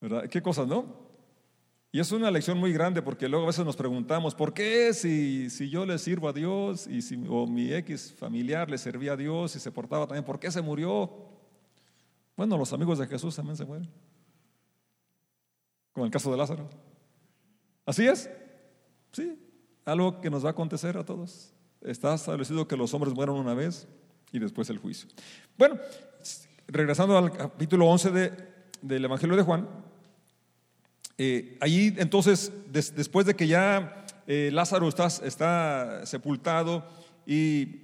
¿Verdad? 0.00 0.28
¿Qué 0.28 0.42
cosas, 0.42 0.66
no? 0.66 1.09
Y 1.92 1.98
es 1.98 2.12
una 2.12 2.30
lección 2.30 2.56
muy 2.56 2.72
grande 2.72 3.02
porque 3.02 3.28
luego 3.28 3.44
a 3.44 3.48
veces 3.48 3.64
nos 3.64 3.74
preguntamos, 3.74 4.34
¿por 4.34 4.54
qué 4.54 4.94
si, 4.94 5.50
si 5.50 5.68
yo 5.68 5.84
le 5.84 5.98
sirvo 5.98 6.28
a 6.28 6.32
Dios 6.32 6.86
y 6.86 7.02
si, 7.02 7.20
o 7.28 7.48
mi 7.48 7.72
X 7.72 8.14
familiar 8.16 8.70
le 8.70 8.78
servía 8.78 9.14
a 9.14 9.16
Dios 9.16 9.56
y 9.56 9.60
se 9.60 9.72
portaba 9.72 10.06
también, 10.06 10.24
¿por 10.24 10.38
qué 10.38 10.52
se 10.52 10.62
murió? 10.62 11.10
Bueno, 12.36 12.56
los 12.56 12.72
amigos 12.72 12.98
de 13.00 13.08
Jesús 13.08 13.34
también 13.34 13.56
se 13.56 13.64
mueren. 13.64 13.90
Como 15.92 16.06
el 16.06 16.12
caso 16.12 16.30
de 16.30 16.36
Lázaro. 16.36 16.70
¿Así 17.84 18.06
es? 18.06 18.30
Sí, 19.12 19.36
algo 19.84 20.20
que 20.20 20.30
nos 20.30 20.44
va 20.44 20.50
a 20.50 20.52
acontecer 20.52 20.96
a 20.96 21.04
todos. 21.04 21.52
Está 21.80 22.14
establecido 22.14 22.68
que 22.68 22.76
los 22.76 22.94
hombres 22.94 23.12
mueran 23.12 23.34
una 23.34 23.54
vez 23.54 23.88
y 24.30 24.38
después 24.38 24.70
el 24.70 24.78
juicio. 24.78 25.08
Bueno, 25.58 25.76
regresando 26.68 27.18
al 27.18 27.32
capítulo 27.32 27.86
11 27.86 28.10
de, 28.12 28.32
del 28.80 29.04
Evangelio 29.04 29.34
de 29.34 29.42
Juan, 29.42 29.68
eh, 31.22 31.58
ahí 31.60 31.94
entonces, 31.98 32.50
después 32.72 33.26
de 33.26 33.36
que 33.36 33.46
ya 33.46 34.06
eh, 34.26 34.48
Lázaro 34.50 34.88
está, 34.88 35.06
está, 35.06 36.06
sepultado 36.06 36.88
y 37.26 37.82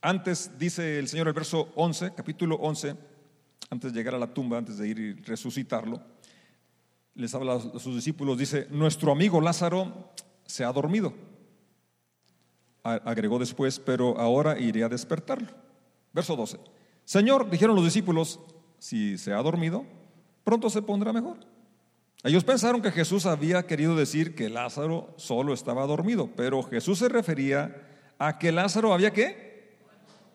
antes 0.00 0.58
dice 0.58 0.98
el 0.98 1.06
Señor 1.06 1.28
el 1.28 1.34
verso 1.34 1.72
11, 1.76 2.14
capítulo 2.16 2.56
11, 2.56 2.96
antes 3.70 3.92
de 3.92 3.96
llegar 3.96 4.16
a 4.16 4.18
la 4.18 4.34
tumba, 4.34 4.58
antes 4.58 4.76
de 4.76 4.88
ir 4.88 4.98
y 4.98 5.12
resucitarlo, 5.12 6.02
les 7.14 7.32
habla 7.32 7.54
a 7.54 7.78
sus 7.78 7.94
discípulos, 7.94 8.36
dice, 8.36 8.66
nuestro 8.70 9.12
amigo 9.12 9.40
Lázaro 9.40 10.10
se 10.44 10.64
ha 10.64 10.72
dormido. 10.72 11.14
Agregó 12.82 13.38
después, 13.38 13.78
pero 13.78 14.18
ahora 14.18 14.58
iré 14.58 14.82
a 14.82 14.88
despertarlo. 14.88 15.46
Verso 16.12 16.34
12. 16.34 16.58
Señor, 17.04 17.48
dijeron 17.48 17.76
los 17.76 17.84
discípulos, 17.84 18.40
si 18.80 19.16
se 19.16 19.32
ha 19.32 19.40
dormido, 19.40 19.86
pronto 20.42 20.68
se 20.70 20.82
pondrá 20.82 21.12
mejor. 21.12 21.51
Ellos 22.24 22.44
pensaron 22.44 22.80
que 22.82 22.92
Jesús 22.92 23.26
había 23.26 23.66
querido 23.66 23.96
decir 23.96 24.34
que 24.34 24.48
Lázaro 24.48 25.12
solo 25.16 25.52
estaba 25.52 25.86
dormido, 25.86 26.30
pero 26.36 26.62
Jesús 26.62 27.00
se 27.00 27.08
refería 27.08 27.88
a 28.18 28.38
que 28.38 28.52
Lázaro 28.52 28.92
había 28.92 29.12
qué? 29.12 29.76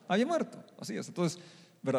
Había 0.07 0.25
muerto. 0.25 0.63
Así 0.79 0.97
es. 0.97 1.07
Entonces, 1.07 1.39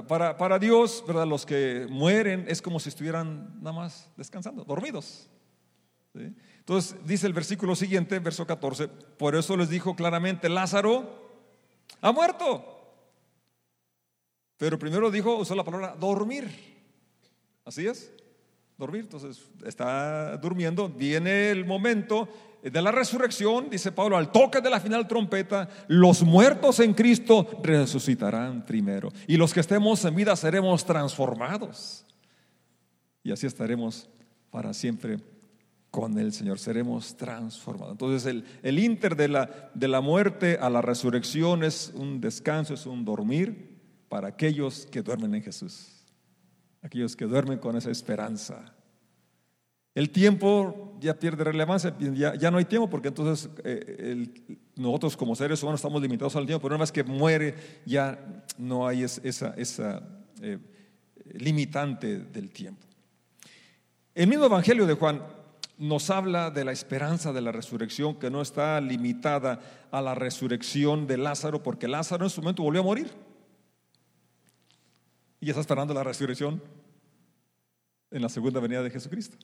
Para, 0.06 0.36
para 0.36 0.58
Dios, 0.58 1.02
¿verdad? 1.06 1.26
los 1.26 1.46
que 1.46 1.86
mueren 1.88 2.44
es 2.48 2.60
como 2.60 2.78
si 2.78 2.90
estuvieran 2.90 3.56
nada 3.62 3.72
más 3.72 4.10
descansando, 4.16 4.64
dormidos. 4.64 5.30
Entonces 6.58 6.96
dice 7.06 7.26
el 7.26 7.32
versículo 7.32 7.74
siguiente, 7.74 8.18
verso 8.18 8.46
14, 8.46 8.88
por 8.88 9.34
eso 9.34 9.56
les 9.56 9.70
dijo 9.70 9.96
claramente, 9.96 10.48
Lázaro 10.48 11.28
Ha 12.02 12.12
muerto. 12.12 12.74
Pero 14.58 14.78
primero 14.78 15.10
dijo, 15.10 15.36
usó 15.36 15.54
la 15.54 15.64
palabra 15.64 15.96
dormir. 15.98 16.50
Así 17.64 17.86
es, 17.86 18.12
dormir. 18.78 19.02
Entonces 19.02 19.44
está 19.66 20.36
durmiendo. 20.38 20.88
Viene 20.88 21.50
el 21.50 21.66
momento 21.66 22.28
de 22.62 22.82
la 22.82 22.90
resurrección, 22.90 23.68
dice 23.70 23.92
Pablo, 23.92 24.16
al 24.16 24.32
toque 24.32 24.60
de 24.60 24.70
la 24.70 24.80
final 24.80 25.06
trompeta, 25.06 25.68
los 25.88 26.22
muertos 26.22 26.80
en 26.80 26.94
Cristo 26.94 27.60
resucitarán 27.62 28.64
primero. 28.64 29.10
Y 29.26 29.36
los 29.36 29.52
que 29.52 29.60
estemos 29.60 30.04
en 30.04 30.14
vida 30.14 30.34
seremos 30.36 30.84
transformados. 30.84 32.06
Y 33.22 33.32
así 33.32 33.46
estaremos 33.46 34.08
para 34.50 34.72
siempre 34.72 35.18
con 35.90 36.18
el 36.18 36.32
Señor, 36.32 36.58
seremos 36.58 37.16
transformados. 37.16 37.92
Entonces 37.92 38.26
el, 38.26 38.44
el 38.62 38.78
inter 38.78 39.16
de 39.16 39.28
la, 39.28 39.70
de 39.74 39.88
la 39.88 40.00
muerte 40.00 40.58
a 40.60 40.68
la 40.70 40.82
resurrección 40.82 41.64
es 41.64 41.92
un 41.94 42.20
descanso, 42.20 42.74
es 42.74 42.86
un 42.86 43.04
dormir 43.04 43.78
para 44.08 44.28
aquellos 44.28 44.86
que 44.86 45.02
duermen 45.02 45.34
en 45.34 45.42
Jesús, 45.42 45.97
aquellos 46.82 47.16
que 47.16 47.24
duermen 47.24 47.58
con 47.58 47.76
esa 47.76 47.90
esperanza. 47.90 48.74
El 49.94 50.10
tiempo 50.10 50.96
ya 51.00 51.18
pierde 51.18 51.42
relevancia, 51.42 51.92
ya, 51.98 52.50
no 52.50 52.58
hay 52.58 52.66
tiempo 52.66 52.88
porque 52.88 53.08
entonces 53.08 53.50
eh, 53.64 54.28
nosotros 54.76 55.16
como 55.16 55.34
seres 55.34 55.60
humanos 55.62 55.80
estamos 55.80 56.00
limitados 56.00 56.36
al 56.36 56.46
tiempo, 56.46 56.62
pero 56.62 56.76
una 56.76 56.82
vez 56.82 56.92
que 56.92 57.02
muere 57.02 57.54
ya 57.84 58.44
no 58.58 58.86
hay 58.86 59.02
esa, 59.02 59.54
eh, 60.40 60.58
limitante 61.32 62.18
del 62.18 62.50
tiempo. 62.50 62.86
El 64.14 64.28
mismo 64.28 64.44
Evangelio 64.44 64.86
de 64.86 64.94
Juan 64.94 65.22
nos 65.78 66.10
habla 66.10 66.50
de 66.50 66.64
la 66.64 66.72
esperanza 66.72 67.32
de 67.32 67.40
la 67.40 67.50
resurrección 67.50 68.16
que 68.16 68.30
no 68.30 68.42
está 68.42 68.80
limitada 68.80 69.60
a 69.90 70.00
la 70.00 70.14
resurrección 70.14 71.06
de 71.06 71.16
Lázaro, 71.16 71.62
porque 71.62 71.88
Lázaro 71.88 72.24
en 72.24 72.30
su 72.30 72.40
momento 72.40 72.62
volvió 72.62 72.82
a 72.82 72.84
morir 72.84 73.27
y 75.40 75.48
está 75.48 75.60
esperando 75.60 75.94
la 75.94 76.04
resurrección 76.04 76.62
en 78.10 78.22
la 78.22 78.28
segunda 78.28 78.60
venida 78.60 78.82
de 78.82 78.90
Jesucristo. 78.90 79.36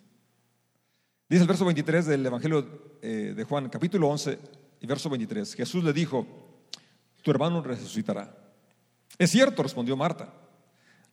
Dice 1.28 1.42
el 1.42 1.48
verso 1.48 1.64
23 1.64 2.06
del 2.06 2.26
Evangelio 2.26 2.98
eh, 3.00 3.32
de 3.36 3.44
Juan, 3.44 3.68
capítulo 3.68 4.08
11 4.08 4.38
y 4.80 4.86
verso 4.86 5.08
23. 5.08 5.54
Jesús 5.54 5.84
le 5.84 5.92
dijo, 5.92 6.26
tu 7.22 7.30
hermano 7.30 7.62
resucitará. 7.62 8.36
Es 9.18 9.30
cierto, 9.30 9.62
respondió 9.62 9.96
Marta, 9.96 10.34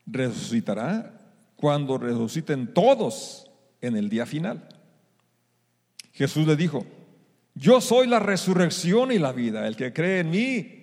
resucitará 0.05 1.19
cuando 1.55 1.97
resuciten 1.97 2.73
todos 2.73 3.49
en 3.79 3.95
el 3.95 4.09
día 4.09 4.25
final. 4.25 4.67
Jesús 6.11 6.47
le 6.47 6.55
dijo, 6.55 6.85
yo 7.53 7.79
soy 7.81 8.07
la 8.07 8.19
resurrección 8.19 9.11
y 9.11 9.19
la 9.19 9.31
vida. 9.31 9.67
El 9.67 9.75
que 9.75 9.93
cree 9.93 10.19
en 10.19 10.29
mí 10.31 10.80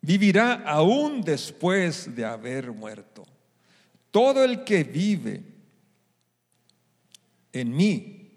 vivirá 0.00 0.54
aún 0.64 1.22
después 1.22 2.14
de 2.14 2.24
haber 2.24 2.72
muerto. 2.72 3.26
Todo 4.10 4.44
el 4.44 4.64
que 4.64 4.84
vive 4.84 5.42
en 7.52 7.76
mí 7.76 8.30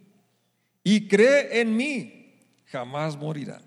y 0.84 1.08
cree 1.08 1.62
en 1.62 1.76
mí 1.76 2.40
jamás 2.66 3.18
morirá. 3.18 3.62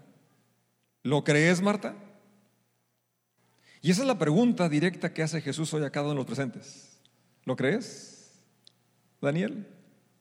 ¿Lo 1.03 1.23
crees, 1.23 1.61
Marta? 1.61 1.95
Y 3.83 3.91
esa 3.91 4.03
es 4.03 4.09
la 4.09 4.19
pregunta 4.19 4.69
directa 4.69 5.13
que 5.13 5.23
hace 5.23 5.41
Jesús 5.43 5.73
hoy 5.75 5.85
a 5.85 5.91
cada 5.91 6.07
uno 6.07 6.15
de 6.15 6.19
los 6.19 6.27
presentes. 6.27 6.99
¿Lo 7.45 7.55
crees? 7.55 8.33
Daniel, 9.21 9.67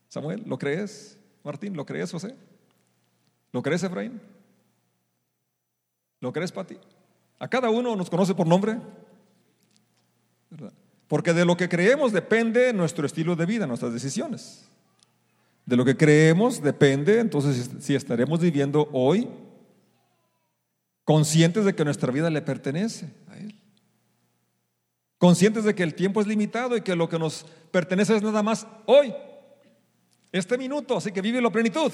Samuel, 0.09 0.43
¿lo 0.45 0.57
crees? 0.57 1.17
Martín, 1.43 1.75
¿lo 1.75 1.85
crees, 1.85 2.11
José? 2.11 2.35
¿Lo 3.51 3.61
crees, 3.61 3.83
Efraín? 3.83 4.21
¿Lo 6.19 6.33
crees, 6.33 6.51
Pati? 6.51 6.77
A 7.43 7.49
cada 7.49 7.69
uno 7.69 7.93
nos 7.97 8.09
conoce 8.09 8.33
por 8.33 8.47
nombre. 8.47 8.77
Porque 11.09 11.33
de 11.33 11.43
lo 11.43 11.57
que 11.57 11.67
creemos 11.67 12.13
depende 12.13 12.71
nuestro 12.71 13.05
estilo 13.05 13.35
de 13.35 13.45
vida, 13.45 13.67
nuestras 13.67 13.91
decisiones. 13.91 14.69
De 15.65 15.75
lo 15.75 15.83
que 15.83 15.97
creemos 15.97 16.61
depende 16.61 17.19
entonces 17.19 17.69
si 17.81 17.95
estaremos 17.95 18.39
viviendo 18.39 18.87
hoy 18.93 19.27
conscientes 21.03 21.65
de 21.65 21.75
que 21.75 21.83
nuestra 21.83 22.13
vida 22.13 22.29
le 22.29 22.41
pertenece 22.41 23.09
a 23.27 23.37
Él. 23.37 23.59
Conscientes 25.17 25.65
de 25.65 25.75
que 25.75 25.83
el 25.83 25.95
tiempo 25.95 26.21
es 26.21 26.27
limitado 26.27 26.77
y 26.77 26.81
que 26.81 26.95
lo 26.95 27.09
que 27.09 27.19
nos 27.19 27.45
pertenece 27.71 28.15
es 28.15 28.23
nada 28.23 28.41
más 28.41 28.65
hoy, 28.85 29.13
este 30.31 30.57
minuto, 30.57 30.95
así 30.95 31.11
que 31.11 31.21
vive 31.21 31.41
la 31.41 31.51
plenitud. 31.51 31.91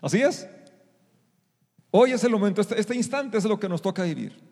¿Así 0.00 0.22
es? 0.22 0.48
Hoy 1.90 2.12
es 2.12 2.24
el 2.24 2.30
momento, 2.30 2.62
este, 2.62 2.80
este 2.80 2.96
instante 2.96 3.36
es 3.36 3.44
lo 3.44 3.60
que 3.60 3.68
nos 3.68 3.82
toca 3.82 4.04
vivir. 4.04 4.50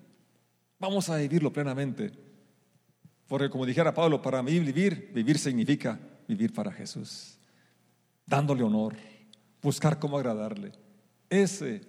Vamos 0.81 1.09
a 1.11 1.17
vivirlo 1.19 1.53
plenamente. 1.53 2.11
Porque 3.29 3.49
como 3.49 3.65
dijera 3.65 3.95
Pablo, 3.95 4.21
para 4.21 4.43
mí 4.43 4.59
vivir, 4.59 5.13
vivir 5.15 5.39
significa 5.39 6.01
vivir 6.27 6.53
para 6.53 6.73
Jesús, 6.73 7.39
dándole 8.27 8.65
honor, 8.65 8.97
buscar 9.63 9.99
cómo 9.99 10.17
agradarle. 10.17 10.73
Ese, 11.29 11.83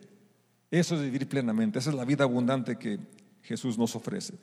eso 0.69 0.95
es 0.95 1.01
vivir 1.01 1.27
plenamente, 1.27 1.79
esa 1.79 1.89
es 1.89 1.95
la 1.95 2.05
vida 2.05 2.25
abundante 2.25 2.77
que 2.77 2.99
Jesús 3.41 3.77
nos 3.77 3.95
ofrece. 3.95 4.35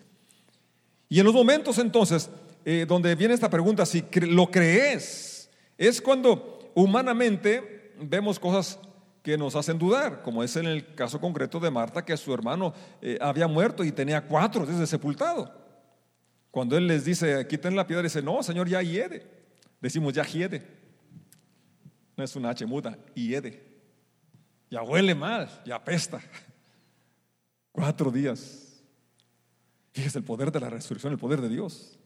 Y 1.09 1.21
en 1.21 1.27
los 1.27 1.35
momentos 1.35 1.79
entonces 1.79 2.31
eh, 2.65 2.85
donde 2.87 3.15
viene 3.15 3.35
esta 3.35 3.51
pregunta, 3.51 3.87
si 3.87 4.05
lo 4.23 4.51
crees, 4.51 5.51
es 5.77 6.01
cuando 6.01 6.73
humanamente 6.75 7.93
vemos 8.01 8.39
cosas 8.39 8.79
que 9.29 9.37
nos 9.37 9.55
hacen 9.57 9.79
dudar, 9.79 10.23
como 10.23 10.43
es 10.43 10.57
en 10.57 10.65
el 10.65 10.95
caso 10.95 11.21
concreto 11.21 11.61
de 11.61 11.71
Marta, 11.71 12.03
que 12.03 12.17
su 12.17 12.33
hermano 12.33 12.73
eh, 13.03 13.19
había 13.21 13.47
muerto 13.47 13.85
y 13.85 13.93
tenía 13.93 14.27
cuatro 14.27 14.65
desde 14.65 14.87
sepultado. 14.87 15.53
Cuando 16.51 16.79
él 16.79 16.87
les 16.87 17.05
dice, 17.05 17.47
quiten 17.47 17.77
la 17.77 17.87
piedra, 17.87 18.03
dice, 18.05 18.23
no, 18.23 18.43
Señor, 18.43 18.71
ya 18.71 18.81
hiede. 18.81 19.27
Decimos, 19.83 20.15
ya 20.15 20.25
hiede. 20.25 20.67
No 22.17 22.25
es 22.25 22.35
una 22.37 22.49
H 22.49 22.65
muda, 22.65 22.97
hiede. 23.15 23.63
Ya 24.71 24.83
huele 24.83 25.15
mal, 25.15 25.47
ya 25.67 25.75
apesta. 25.75 26.23
Cuatro 27.71 28.11
días. 28.11 28.83
Fíjese 29.93 30.21
el 30.21 30.25
poder 30.25 30.51
de 30.51 30.61
la 30.61 30.71
resurrección, 30.71 31.13
el 31.13 31.19
poder 31.19 31.43
de 31.43 31.51
Dios. 31.51 31.99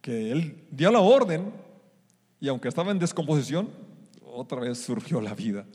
Que 0.00 0.30
Él 0.30 0.68
dio 0.70 0.92
la 0.92 1.00
orden 1.00 1.52
y 2.38 2.46
aunque 2.46 2.68
estaba 2.68 2.92
en 2.92 3.00
descomposición, 3.00 3.83
otra 4.34 4.60
vez 4.60 4.78
surgió 4.78 5.20
la 5.20 5.34
vida. 5.34 5.66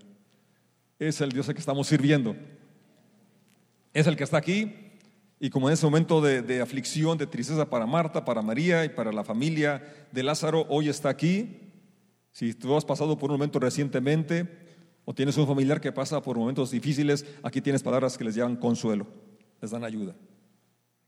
Es 0.98 1.22
el 1.22 1.32
Dios 1.32 1.48
al 1.48 1.56
que 1.56 1.62
estamos 1.62 1.88
sirviendo. 1.88 2.36
Es 3.94 4.06
el 4.08 4.16
que 4.16 4.24
está 4.24 4.38
aquí 4.38 4.90
y 5.40 5.50
como 5.50 5.70
en 5.70 5.74
ese 5.74 5.86
momento 5.86 6.20
de, 6.20 6.62
aflicción, 6.62 7.18
de 7.18 7.26
tristeza 7.26 7.70
para 7.70 7.86
Marta, 7.86 8.26
para 8.26 8.42
María 8.42 8.84
y 8.84 8.90
para 8.90 9.14
la 9.14 9.24
familia 9.24 10.08
de 10.12 10.22
Lázaro, 10.22 10.66
hoy 10.68 10.90
está 10.90 11.08
aquí. 11.08 11.62
Si 12.32 12.54
tú 12.54 12.76
has 12.76 12.84
pasado 12.84 13.18
por 13.18 13.32
un 13.32 13.36
momento 13.36 13.58
recientemente 13.58 14.50
o 15.06 15.14
tienes 15.14 15.38
un 15.38 15.48
familiar 15.48 15.80
que 15.80 15.94
pasa 15.94 16.22
por 16.22 16.38
momentos 16.38 16.72
difíciles, 16.72 17.26
aquí 17.42 17.62
tienes 17.62 17.82
palabras 17.82 18.18
que 18.18 18.26
les 18.26 18.36
llevan 18.36 18.58
consuelo, 18.58 19.08
les 19.62 19.72
dan 19.72 19.86
ayuda. 19.86 20.14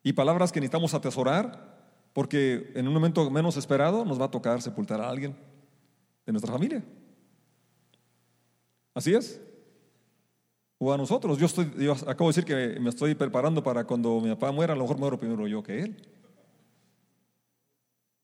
Y 0.01 0.13
palabras 0.13 0.53
que 0.53 0.61
necesitamos 0.61 0.93
atesorar 0.93 1.81
porque 2.13 2.71
en 2.75 2.87
un 2.87 2.93
momento 2.93 3.29
menos 3.29 3.57
esperado 3.57 4.05
nos 4.05 4.19
va 4.19 4.25
a 4.25 4.31
tocar 4.31 4.61
sepultar 4.61 5.01
a 5.01 5.09
alguien 5.09 5.35
de 6.25 6.31
nuestra 6.31 6.53
familia. 6.53 6.83
¿Así 8.93 9.13
es? 9.13 9.41
O 10.77 10.91
a 10.91 10.97
nosotros. 10.97 11.37
Yo, 11.37 11.45
estoy, 11.45 11.65
acabo 12.07 12.31
de 12.31 12.35
decir 12.35 12.45
que 12.45 12.79
me 12.79 12.89
estoy 12.89 13.15
preparando 13.15 13.63
para 13.63 13.83
cuando 13.83 14.19
mi 14.19 14.29
papá 14.29 14.51
muera, 14.51 14.73
a 14.73 14.75
lo 14.75 14.83
mejor 14.83 14.97
muero 14.97 15.19
primero 15.19 15.47
yo 15.47 15.61
que 15.61 15.81
él. 15.81 16.07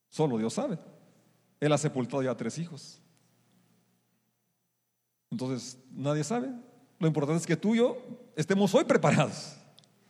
Solo 0.10 0.38
Dios 0.38 0.54
sabe. 0.54 0.80
Él 1.60 1.72
ha 1.72 1.78
sepultado 1.78 2.24
ya 2.24 2.36
tres 2.36 2.58
hijos. 2.58 3.02
Entonces, 5.30 5.78
nadie 5.92 6.24
sabe. 6.24 6.50
Lo 7.00 7.08
importante 7.08 7.42
es 7.42 7.48
que 7.48 7.58
tú 7.58 7.76
y 7.76 7.80
yo 7.80 7.98
estemos 8.36 8.74
hoy 8.74 8.86
preparados. 8.86 9.56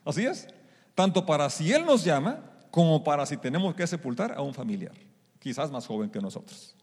Así 0.04 0.24
es. 0.24 0.48
Tanto 0.94 1.24
para 1.26 1.50
si 1.50 1.72
Él 1.72 1.84
nos 1.84 2.04
llama, 2.04 2.42
como 2.70 3.04
para 3.04 3.26
si 3.26 3.36
tenemos 3.36 3.74
que 3.74 3.86
sepultar 3.86 4.32
a 4.32 4.40
un 4.40 4.54
familiar, 4.54 4.94
quizás 5.38 5.70
más 5.70 5.86
joven 5.86 6.10
que 6.10 6.20
nosotros. 6.20 6.74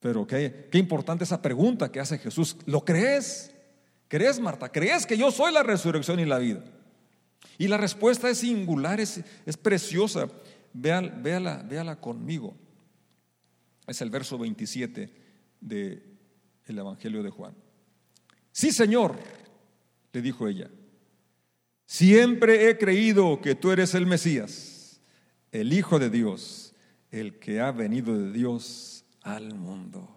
Pero 0.00 0.26
qué, 0.26 0.68
qué 0.70 0.78
importante 0.78 1.24
esa 1.24 1.40
pregunta 1.40 1.92
que 1.92 2.00
hace 2.00 2.18
Jesús. 2.18 2.56
¿Lo 2.66 2.84
crees? 2.84 3.52
¿Crees, 4.08 4.40
Marta? 4.40 4.70
¿Crees 4.72 5.06
que 5.06 5.16
yo 5.16 5.30
soy 5.30 5.52
la 5.52 5.62
resurrección 5.62 6.18
y 6.18 6.24
la 6.24 6.38
vida? 6.38 6.64
Y 7.58 7.68
la 7.68 7.76
respuesta 7.76 8.28
es 8.30 8.38
singular, 8.38 8.98
es, 8.98 9.20
es 9.44 9.56
preciosa. 9.56 10.28
Véala, 10.72 11.62
véala, 11.62 12.00
conmigo. 12.00 12.56
Es 13.86 14.00
el 14.00 14.10
verso 14.10 14.38
27 14.38 15.12
del 15.60 16.02
el 16.66 16.78
Evangelio 16.78 17.22
de 17.22 17.30
Juan. 17.30 17.54
Sí, 18.52 18.72
Señor, 18.72 19.16
le 20.12 20.22
dijo 20.22 20.48
ella. 20.48 20.70
Siempre 21.84 22.70
he 22.70 22.78
creído 22.78 23.40
que 23.40 23.54
tú 23.54 23.72
eres 23.72 23.94
el 23.94 24.06
Mesías, 24.06 25.00
el 25.52 25.72
Hijo 25.72 25.98
de 25.98 26.08
Dios, 26.08 26.74
el 27.10 27.38
que 27.38 27.60
ha 27.60 27.72
venido 27.72 28.16
de 28.16 28.32
Dios 28.32 28.99
al 29.22 29.54
mundo. 29.54 30.08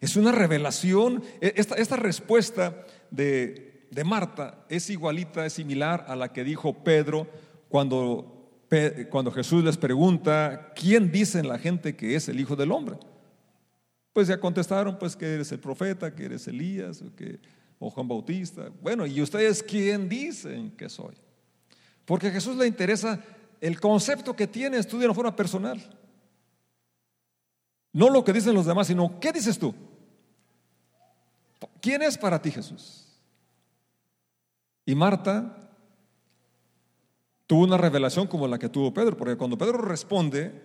Es 0.00 0.16
una 0.16 0.32
revelación, 0.32 1.22
e, 1.40 1.54
esta, 1.56 1.76
esta 1.76 1.96
respuesta 1.96 2.84
de, 3.10 3.86
de 3.90 4.04
Marta 4.04 4.64
es 4.68 4.90
igualita, 4.90 5.46
es 5.46 5.54
similar 5.54 6.04
a 6.08 6.16
la 6.16 6.32
que 6.32 6.44
dijo 6.44 6.84
Pedro 6.84 7.28
cuando, 7.68 8.50
cuando 9.10 9.30
Jesús 9.30 9.64
les 9.64 9.76
pregunta, 9.76 10.72
¿quién 10.74 11.10
dicen 11.10 11.48
la 11.48 11.58
gente 11.58 11.96
que 11.96 12.16
es 12.16 12.28
el 12.28 12.40
Hijo 12.40 12.56
del 12.56 12.72
Hombre? 12.72 12.96
Pues 14.12 14.28
ya 14.28 14.38
contestaron, 14.38 14.98
pues 14.98 15.16
que 15.16 15.34
eres 15.34 15.50
el 15.52 15.58
profeta, 15.58 16.14
que 16.14 16.24
eres 16.24 16.46
Elías, 16.46 17.02
o, 17.02 17.14
que, 17.14 17.40
o 17.78 17.90
Juan 17.90 18.06
Bautista. 18.06 18.70
Bueno, 18.80 19.06
¿y 19.06 19.20
ustedes 19.20 19.62
quién 19.62 20.08
dicen 20.08 20.70
que 20.72 20.88
soy? 20.88 21.14
Porque 22.04 22.28
a 22.28 22.30
Jesús 22.30 22.56
le 22.56 22.66
interesa 22.66 23.20
el 23.60 23.80
concepto 23.80 24.36
que 24.36 24.46
tienes 24.46 24.86
tú 24.86 24.98
de 24.98 25.06
una 25.06 25.14
forma 25.14 25.34
personal. 25.34 25.80
No 27.94 28.10
lo 28.10 28.24
que 28.24 28.32
dicen 28.32 28.54
los 28.54 28.66
demás, 28.66 28.88
sino 28.88 29.18
¿qué 29.20 29.32
dices 29.32 29.58
tú? 29.58 29.72
¿Quién 31.80 32.02
es 32.02 32.18
para 32.18 32.42
ti 32.42 32.50
Jesús? 32.50 33.06
Y 34.84 34.94
Marta 34.96 35.70
tuvo 37.46 37.62
una 37.62 37.78
revelación 37.78 38.26
como 38.26 38.48
la 38.48 38.58
que 38.58 38.68
tuvo 38.68 38.92
Pedro, 38.92 39.16
porque 39.16 39.36
cuando 39.36 39.56
Pedro 39.56 39.78
responde, 39.78 40.60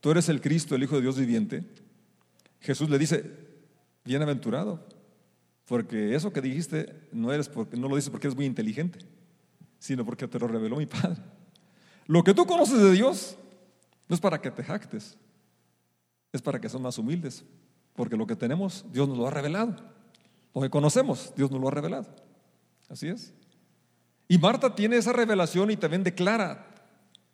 tú 0.00 0.10
eres 0.10 0.28
el 0.28 0.42
Cristo, 0.42 0.74
el 0.74 0.82
Hijo 0.82 0.96
de 0.96 1.00
Dios 1.00 1.18
viviente, 1.18 1.64
Jesús 2.60 2.90
le 2.90 2.98
dice, 2.98 3.24
bienaventurado, 4.04 4.86
porque 5.64 6.14
eso 6.14 6.32
que 6.32 6.42
dijiste 6.42 7.08
no, 7.10 7.32
eres 7.32 7.48
porque, 7.48 7.76
no 7.78 7.88
lo 7.88 7.96
dices 7.96 8.10
porque 8.10 8.26
eres 8.26 8.36
muy 8.36 8.44
inteligente, 8.44 8.98
sino 9.78 10.04
porque 10.04 10.28
te 10.28 10.38
lo 10.38 10.46
reveló 10.46 10.76
mi 10.76 10.86
Padre. 10.86 11.22
Lo 12.06 12.22
que 12.22 12.34
tú 12.34 12.44
conoces 12.44 12.80
de 12.82 12.92
Dios 12.92 13.38
no 14.08 14.14
es 14.14 14.20
para 14.20 14.42
que 14.42 14.50
te 14.50 14.62
jactes, 14.62 15.16
es 16.36 16.42
para 16.42 16.60
que 16.60 16.68
son 16.68 16.82
más 16.82 16.98
humildes, 16.98 17.44
porque 17.94 18.16
lo 18.16 18.26
que 18.26 18.36
tenemos 18.36 18.84
Dios 18.92 19.08
nos 19.08 19.18
lo 19.18 19.26
ha 19.26 19.30
revelado. 19.30 19.76
Lo 20.54 20.62
que 20.62 20.70
conocemos 20.70 21.32
Dios 21.36 21.50
nos 21.50 21.60
lo 21.60 21.68
ha 21.68 21.72
revelado. 21.72 22.06
Así 22.88 23.08
es. 23.08 23.34
Y 24.28 24.38
Marta 24.38 24.74
tiene 24.74 24.96
esa 24.96 25.12
revelación 25.12 25.70
y 25.70 25.76
también 25.76 26.04
declara 26.04 26.66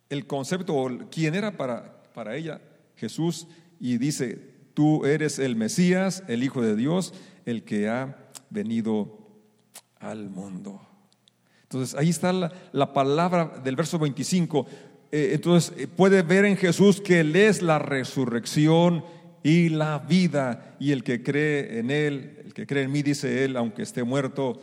el 0.09 0.27
concepto 0.27 0.75
o 0.75 0.91
quién 1.11 1.35
era 1.35 1.57
para, 1.57 2.03
para 2.15 2.37
ella 2.37 2.61
Jesús 2.97 3.47
y 3.81 3.99
dice, 3.99 4.53
tú 4.75 5.05
eres 5.05 5.39
el 5.39 5.57
Mesías, 5.57 6.23
el 6.29 6.43
Hijo 6.43 6.63
de 6.63 6.77
Dios, 6.77 7.15
el 7.47 7.65
que 7.65 7.89
ha 7.89 8.31
venido 8.51 9.19
al 9.99 10.31
mundo. 10.31 10.81
Entonces 11.63 11.99
ahí 11.99 12.11
está 12.11 12.33
la, 12.33 12.93
palabra 12.93 13.61
del 13.65 13.77
verso 13.77 13.99
25. 13.99 14.67
Eh, 15.13 15.33
entonces 15.35 15.75
eh, 15.77 15.87
puede 15.87 16.23
ver 16.23 16.47
en 16.47 16.57
Jesús 16.57 17.03
que 17.03 17.21
Él 17.21 17.37
es 17.37 17.61
la 17.61 17.79
resurrección 17.79 19.05
y 19.43 19.69
la 19.69 19.99
vida 19.99 20.75
y 20.81 20.93
el 20.93 21.05
que 21.05 21.23
cree 21.23 21.79
en 21.79 21.91
Él, 21.91 22.39
el 22.47 22.55
que 22.55 22.67
cree 22.67 22.85
en 22.85 22.93
mí, 22.93 23.03
dice 23.03 23.45
Él, 23.45 23.59
aunque 23.59 23.83
esté 23.83 24.05
muerto, 24.05 24.59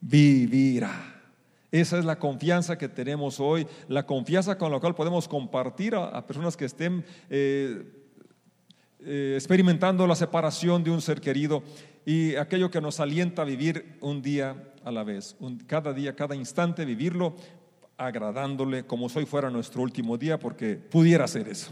vivirá. 0.00 1.22
Esa 1.70 1.98
es 1.98 2.06
la 2.06 2.18
confianza 2.18 2.78
que 2.78 2.88
tenemos 2.88 3.40
hoy, 3.40 3.66
la 3.88 4.06
confianza 4.06 4.56
con 4.56 4.72
la 4.72 4.80
cual 4.80 4.94
podemos 4.94 5.28
compartir 5.28 5.94
a, 5.96 6.26
personas 6.26 6.56
que 6.56 6.64
estén 6.64 7.04
eh, 7.28 7.84
experimentando 9.00 10.06
la 10.06 10.14
separación 10.14 10.82
de 10.82 10.92
un 10.92 11.02
ser 11.02 11.20
querido 11.20 11.62
y 12.06 12.36
aquello 12.36 12.70
que 12.70 12.80
nos 12.80 13.00
alienta 13.00 13.42
a 13.42 13.44
vivir 13.44 13.98
un 14.00 14.22
día 14.22 14.72
a 14.84 14.92
la 14.92 15.02
vez, 15.02 15.36
cada 15.66 15.92
día, 15.92 16.14
cada 16.14 16.36
instante, 16.36 16.84
vivirlo 16.84 17.34
agradándole 17.96 18.84
como 18.84 19.08
si 19.08 19.18
hoy 19.18 19.26
fuera 19.26 19.50
nuestro 19.50 19.82
último 19.82 20.16
día, 20.18 20.38
porque 20.38 20.74
pudiera 20.76 21.26
ser 21.28 21.48
eso. 21.48 21.70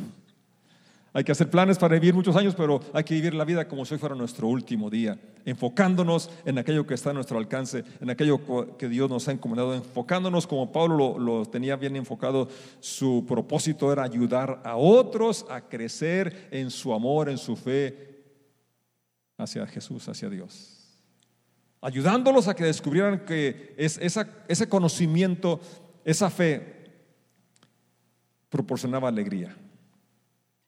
Hay 1.14 1.24
que 1.24 1.32
hacer 1.32 1.50
planes 1.50 1.76
para 1.76 1.94
vivir 1.94 2.14
muchos 2.14 2.34
años, 2.36 2.54
pero 2.54 2.80
hay 2.94 3.04
que 3.04 3.12
vivir 3.12 3.34
la 3.34 3.44
vida 3.44 3.68
como 3.68 3.84
si 3.84 3.92
hoy 3.92 4.00
fuera 4.00 4.14
nuestro 4.14 4.48
último 4.48 4.88
día, 4.88 5.18
enfocándonos 5.44 6.30
en 6.46 6.56
aquello 6.56 6.86
que 6.86 6.94
está 6.94 7.10
a 7.10 7.12
nuestro 7.12 7.36
alcance, 7.36 7.84
en 8.00 8.08
aquello 8.08 8.40
que 8.78 8.88
Dios 8.88 9.10
nos 9.10 9.28
ha 9.28 9.32
encomendado, 9.32 9.74
enfocándonos 9.74 10.46
como 10.46 10.72
Pablo 10.72 11.18
lo, 11.18 11.44
tenía 11.44 11.76
bien 11.76 11.96
enfocado, 11.96 12.48
su 12.80 13.26
propósito 13.28 13.92
era 13.92 14.04
ayudar 14.04 14.62
a 14.64 14.76
otros 14.76 15.44
a 15.50 15.60
crecer 15.60 16.48
en 16.50 16.70
su 16.70 16.94
amor, 16.94 17.28
en 17.28 17.36
su 17.36 17.56
fe 17.56 18.24
hacia 19.36 19.66
Jesús, 19.66 20.08
hacia 20.08 20.30
Dios. 20.30 20.78
Ayudándolos 21.82 22.48
a 22.48 22.54
que 22.54 22.64
descubrieran 22.64 23.26
que 23.26 23.74
es, 23.76 23.98
ese 23.98 24.68
conocimiento, 24.68 25.60
esa 26.04 26.30
fe, 26.30 26.90
proporcionaba 28.48 29.08
alegría. 29.08 29.56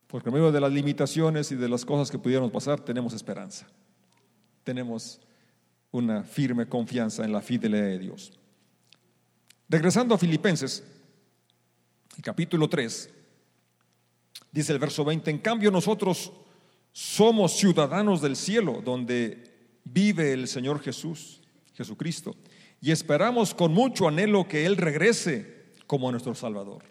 Porque 0.06 0.28
en 0.28 0.34
medio 0.34 0.52
de 0.52 0.60
las 0.60 0.72
limitaciones 0.72 1.50
y 1.52 1.56
de 1.56 1.68
las 1.68 1.84
cosas 1.84 2.10
que 2.10 2.18
pudiéramos 2.18 2.50
pasar, 2.50 2.80
tenemos 2.80 3.12
esperanza. 3.14 3.66
Tenemos 4.62 5.20
una 5.90 6.22
firme 6.24 6.66
confianza 6.66 7.24
en 7.24 7.32
la 7.32 7.42
fidelidad 7.42 7.84
de 7.84 7.98
Dios. 7.98 8.32
Regresando 9.68 10.14
a 10.14 10.18
Filipenses, 10.18 10.84
el 12.16 12.22
capítulo 12.22 12.68
3, 12.68 13.10
dice 14.52 14.72
el 14.72 14.78
verso 14.78 15.04
20, 15.04 15.30
en 15.30 15.38
cambio 15.38 15.70
nosotros 15.70 16.32
somos 16.92 17.56
ciudadanos 17.56 18.22
del 18.22 18.36
cielo, 18.36 18.82
donde 18.84 19.52
vive 19.84 20.32
el 20.32 20.46
Señor 20.46 20.80
Jesús, 20.80 21.40
Jesucristo, 21.74 22.36
y 22.84 22.92
esperamos 22.92 23.54
con 23.54 23.72
mucho 23.72 24.08
anhelo 24.08 24.46
que 24.46 24.66
Él 24.66 24.76
regrese 24.76 25.72
como 25.86 26.10
nuestro 26.10 26.34
Salvador. 26.34 26.82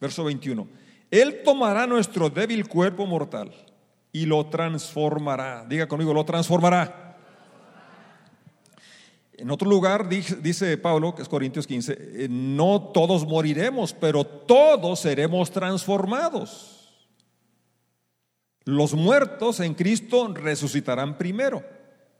Verso 0.00 0.24
21. 0.24 0.66
Él 1.08 1.42
tomará 1.44 1.86
nuestro 1.86 2.28
débil 2.30 2.66
cuerpo 2.66 3.06
mortal 3.06 3.52
y 4.10 4.26
lo 4.26 4.46
transformará. 4.46 5.64
Diga 5.68 5.86
conmigo, 5.86 6.12
lo 6.12 6.24
transformará. 6.24 7.16
En 9.34 9.52
otro 9.52 9.70
lugar 9.70 10.08
dice 10.08 10.76
Pablo, 10.78 11.14
que 11.14 11.22
es 11.22 11.28
Corintios 11.28 11.64
15, 11.64 11.96
eh, 11.96 12.26
no 12.28 12.90
todos 12.92 13.24
moriremos, 13.24 13.92
pero 13.92 14.24
todos 14.24 14.98
seremos 14.98 15.52
transformados. 15.52 17.06
Los 18.64 18.94
muertos 18.94 19.60
en 19.60 19.74
Cristo 19.74 20.34
resucitarán 20.34 21.16
primero 21.16 21.62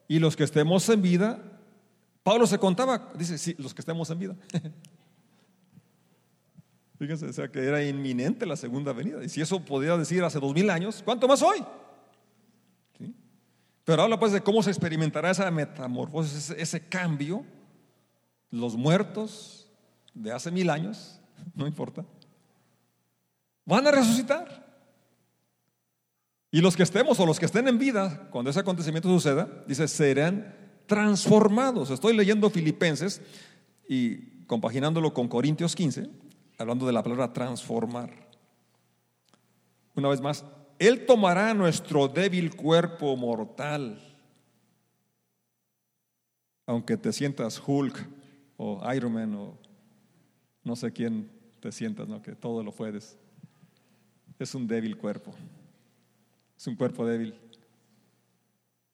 y 0.06 0.20
los 0.20 0.36
que 0.36 0.44
estemos 0.44 0.88
en 0.88 1.02
vida, 1.02 1.42
Pablo 2.22 2.46
se 2.46 2.58
contaba, 2.58 3.10
dice, 3.14 3.38
sí, 3.38 3.54
los 3.58 3.72
que 3.72 3.80
estemos 3.80 4.10
en 4.10 4.18
vida. 4.18 4.36
Fíjense, 6.98 7.26
o 7.26 7.32
sea 7.32 7.50
que 7.50 7.64
era 7.64 7.82
inminente 7.82 8.44
la 8.44 8.56
segunda 8.56 8.92
venida. 8.92 9.24
Y 9.24 9.30
si 9.30 9.40
eso 9.40 9.64
podía 9.64 9.96
decir 9.96 10.22
hace 10.22 10.38
dos 10.38 10.52
mil 10.52 10.68
años, 10.68 11.02
¿cuánto 11.02 11.26
más 11.26 11.40
hoy? 11.40 11.64
Pero 13.84 14.02
habla 14.02 14.20
pues 14.20 14.32
de 14.32 14.42
cómo 14.42 14.62
se 14.62 14.70
experimentará 14.70 15.30
esa 15.30 15.50
metamorfosis, 15.50 16.50
ese, 16.50 16.62
ese 16.62 16.88
cambio. 16.88 17.46
Los 18.50 18.76
muertos 18.76 19.66
de 20.12 20.32
hace 20.32 20.50
mil 20.50 20.68
años, 20.68 21.20
no 21.54 21.66
importa, 21.66 22.04
van 23.64 23.86
a 23.86 23.90
resucitar. 23.90 24.68
Y 26.50 26.60
los 26.60 26.76
que 26.76 26.82
estemos 26.82 27.18
o 27.18 27.24
los 27.24 27.38
que 27.38 27.46
estén 27.46 27.66
en 27.66 27.78
vida, 27.78 28.28
cuando 28.30 28.50
ese 28.50 28.60
acontecimiento 28.60 29.08
suceda, 29.08 29.48
dice, 29.66 29.88
serán 29.88 30.59
transformados. 30.90 31.88
Estoy 31.90 32.16
leyendo 32.16 32.50
Filipenses 32.50 33.22
y 33.88 34.16
compaginándolo 34.48 35.14
con 35.14 35.28
Corintios 35.28 35.76
15, 35.76 36.10
hablando 36.58 36.84
de 36.84 36.92
la 36.92 37.00
palabra 37.00 37.32
transformar. 37.32 38.10
Una 39.94 40.08
vez 40.08 40.20
más, 40.20 40.44
Él 40.80 41.06
tomará 41.06 41.54
nuestro 41.54 42.08
débil 42.08 42.56
cuerpo 42.56 43.16
mortal. 43.16 44.02
Aunque 46.66 46.96
te 46.96 47.12
sientas 47.12 47.62
Hulk 47.64 48.04
o 48.56 48.82
Iron 48.92 49.12
Man 49.12 49.32
o 49.36 49.56
no 50.64 50.74
sé 50.74 50.92
quién 50.92 51.30
te 51.60 51.70
sientas, 51.70 52.08
¿no? 52.08 52.20
que 52.20 52.34
todo 52.34 52.64
lo 52.64 52.72
puedes. 52.72 53.16
Es 54.40 54.56
un 54.56 54.66
débil 54.66 54.96
cuerpo. 54.96 55.32
Es 56.58 56.66
un 56.66 56.74
cuerpo 56.74 57.06
débil. 57.06 57.38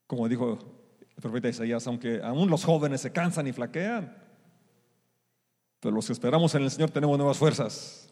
Como 0.07 0.29
dijo 0.29 0.76
el 1.17 1.23
profeta 1.23 1.49
Isaías, 1.49 1.87
aunque 1.87 2.21
aún 2.23 2.51
los 2.51 2.65
jóvenes 2.65 3.01
se 3.01 3.13
cansan 3.13 3.47
y 3.47 3.53
flaquean, 3.53 4.17
pero 5.81 5.95
los 5.95 6.07
que 6.07 6.13
esperamos 6.13 6.55
en 6.55 6.63
el 6.63 6.71
Señor 6.71 6.91
tenemos 6.91 7.17
nuevas 7.17 7.39
fuerzas. 7.39 8.07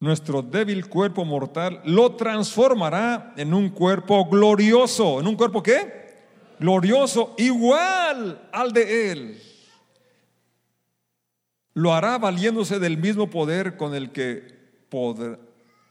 Nuestro 0.00 0.42
débil 0.42 0.86
cuerpo 0.86 1.24
mortal 1.24 1.80
lo 1.86 2.14
transformará 2.14 3.32
en 3.38 3.54
un 3.54 3.70
cuerpo 3.70 4.28
glorioso. 4.28 5.18
¿En 5.18 5.26
un 5.26 5.34
cuerpo 5.34 5.62
qué? 5.62 6.12
Glorioso, 6.58 7.34
igual 7.38 8.48
al 8.52 8.72
de 8.72 9.12
Él. 9.12 9.42
Lo 11.72 11.94
hará 11.94 12.18
valiéndose 12.18 12.78
del 12.78 12.98
mismo 12.98 13.30
poder 13.30 13.78
con 13.78 13.94
el 13.94 14.12
que 14.12 14.42
poder, 14.90 15.40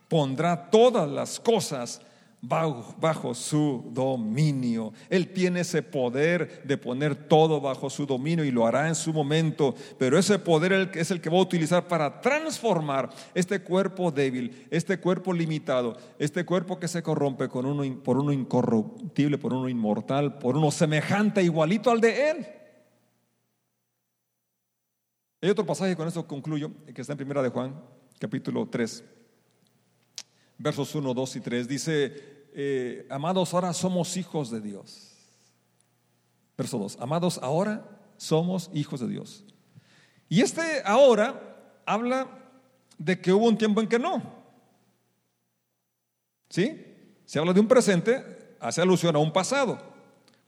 pondrá 0.10 0.70
todas 0.70 1.10
las 1.10 1.39
cosas 1.39 1.99
bajo, 2.46 3.34
su 3.34 3.89
dominio. 3.91 4.91
Él 5.10 5.32
tiene 5.32 5.62
ese 5.62 5.82
poder 5.82 6.62
de 6.66 6.78
poner 6.78 7.16
todo 7.16 7.62
bajo 7.62 7.89
su 7.89 8.06
dominio 8.06 8.44
y 8.44 8.52
lo 8.52 8.68
hará 8.68 8.89
en 8.89 8.96
su 8.96 9.14
momento, 9.14 9.74
pero 9.98 10.20
ese 10.20 10.38
poder 10.39 10.91
es 10.94 11.10
el 11.10 11.22
que 11.22 11.30
va 11.30 11.38
a 11.38 11.41
utilizar 11.41 11.88
para 11.88 12.20
transformar 12.20 13.10
este 13.34 13.62
cuerpo 13.62 14.12
débil, 14.12 14.68
este 14.70 15.00
cuerpo 15.00 15.32
limitado, 15.32 15.96
este 16.20 16.46
cuerpo 16.46 16.80
que 16.80 16.89
se 16.89 17.02
corrompe 17.02 17.48
con 17.48 17.66
uno, 17.66 18.02
por 18.04 18.18
uno 18.18 18.34
incorruptible, 18.34 19.38
por 19.38 19.54
uno 19.54 19.70
inmortal, 19.70 20.38
por 20.38 20.58
uno 20.58 20.70
semejante, 20.70 21.41
igualito 21.41 21.91
al 21.91 22.02
de 22.02 22.30
Él. 22.30 22.48
Hay 25.41 25.50
otro 25.50 25.66
pasaje, 25.66 25.96
con 25.96 26.08
esto 26.08 26.28
concluyo, 26.28 26.72
que 26.94 27.02
está 27.02 27.14
en 27.14 27.18
Primera 27.18 27.41
de 27.41 27.50
Juan, 27.50 27.74
capítulo 28.20 28.68
3 28.70 29.04
versos 30.58 30.96
1, 30.96 31.14
2 31.14 31.36
y 31.36 31.39
3, 31.41 31.68
dice, 31.68 32.33
eh, 32.56 33.08
amados, 33.10 33.54
ahora 33.54 33.74
somos 33.74 34.18
hijos 34.18 34.51
de 34.51 34.62
Dios. 34.62 35.12
Verso 36.58 36.78
2, 36.78 36.97
amados, 36.99 37.39
ahora 37.41 37.84
somos 38.18 38.70
hijos 38.74 38.99
de 38.99 39.08
Dios. 39.08 39.43
Y 40.30 40.41
este 40.41 40.82
ahora 40.86 41.82
habla 41.86 42.28
de 42.97 43.20
que 43.20 43.34
hubo 43.34 43.47
un 43.47 43.58
tiempo 43.58 43.82
en 43.82 43.88
que 43.88 43.99
no. 43.99 44.22
¿Sí? 46.49 46.86
Se 47.26 47.39
habla 47.39 47.54
de 47.54 47.60
un 47.60 47.68
presente, 47.68 48.56
hace 48.60 48.82
alusión 48.82 49.16
a 49.16 49.20
un 49.20 49.34
pasado. 49.34 49.93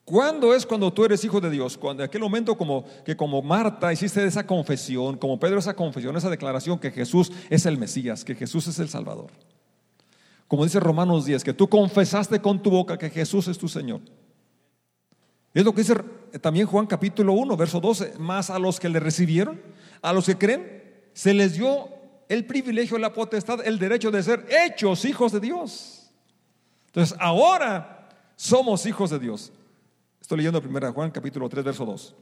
¿Cuándo 0.04 0.54
es 0.54 0.68
cuando 0.68 0.94
tú 0.94 1.04
eres 1.04 1.24
hijo 1.24 1.42
de 1.42 1.50
Dios? 1.50 1.78
Cuando 1.78 2.04
en 2.04 2.10
aquel 2.10 2.22
momento 2.22 2.56
como 2.56 2.86
que 3.04 3.18
como 3.18 3.42
Marta 3.42 3.92
hiciste 3.92 4.24
esa 4.24 4.46
confesión, 4.46 5.18
como 5.18 5.40
Pedro 5.40 5.58
esa 5.58 5.76
confesión, 5.76 6.16
esa 6.16 6.30
declaración 6.30 6.78
que 6.78 6.92
Jesús 6.92 7.32
es 7.50 7.66
el 7.66 7.80
Mesías, 7.80 8.24
que 8.24 8.36
Jesús 8.36 8.68
es 8.68 8.78
el 8.78 8.88
Salvador. 8.88 9.32
Como 10.48 10.64
dice 10.64 10.80
Romanos 10.80 11.26
10, 11.26 11.44
que 11.44 11.54
tú 11.54 11.68
confesaste 11.68 12.40
con 12.40 12.62
tu 12.62 12.70
boca 12.70 12.98
que 12.98 13.10
Jesús 13.10 13.48
es 13.48 13.58
tu 13.58 13.68
Señor. 13.68 14.02
Es 15.54 15.64
lo 15.64 15.74
que 15.74 15.82
dice 15.82 15.96
también 16.42 16.68
Juan 16.68 16.86
capítulo 16.86 17.34
1, 17.34 17.58
verso 17.58 17.80
12. 17.80 18.16
Más 18.20 18.50
a 18.50 18.60
los 18.60 18.80
que 18.80 18.90
le 18.90 19.00
recibieron, 19.00 19.62
a 20.02 20.14
los 20.14 20.26
que 20.26 20.38
creen, 20.38 20.84
se 21.14 21.34
les 21.34 21.54
dio 21.54 21.90
el 22.28 22.46
privilegio, 22.46 22.98
la 22.98 23.14
potestad, 23.14 23.66
el 23.66 23.80
derecho 23.80 24.12
de 24.12 24.22
ser 24.22 24.46
hechos 24.50 25.06
hijos 25.06 25.32
de 25.32 25.40
Dios. 25.40 26.12
Entonces, 26.88 27.18
ahora 27.20 28.10
somos 28.36 28.86
hijos 28.86 29.10
de 29.10 29.20
Dios. 29.20 29.52
Estoy 30.20 30.40
leyendo 30.40 30.60
1 30.60 30.94
Juan 30.94 31.12
capítulo 31.12 31.48
3, 31.48 31.64
verso 31.64 31.86
2. 31.86 32.16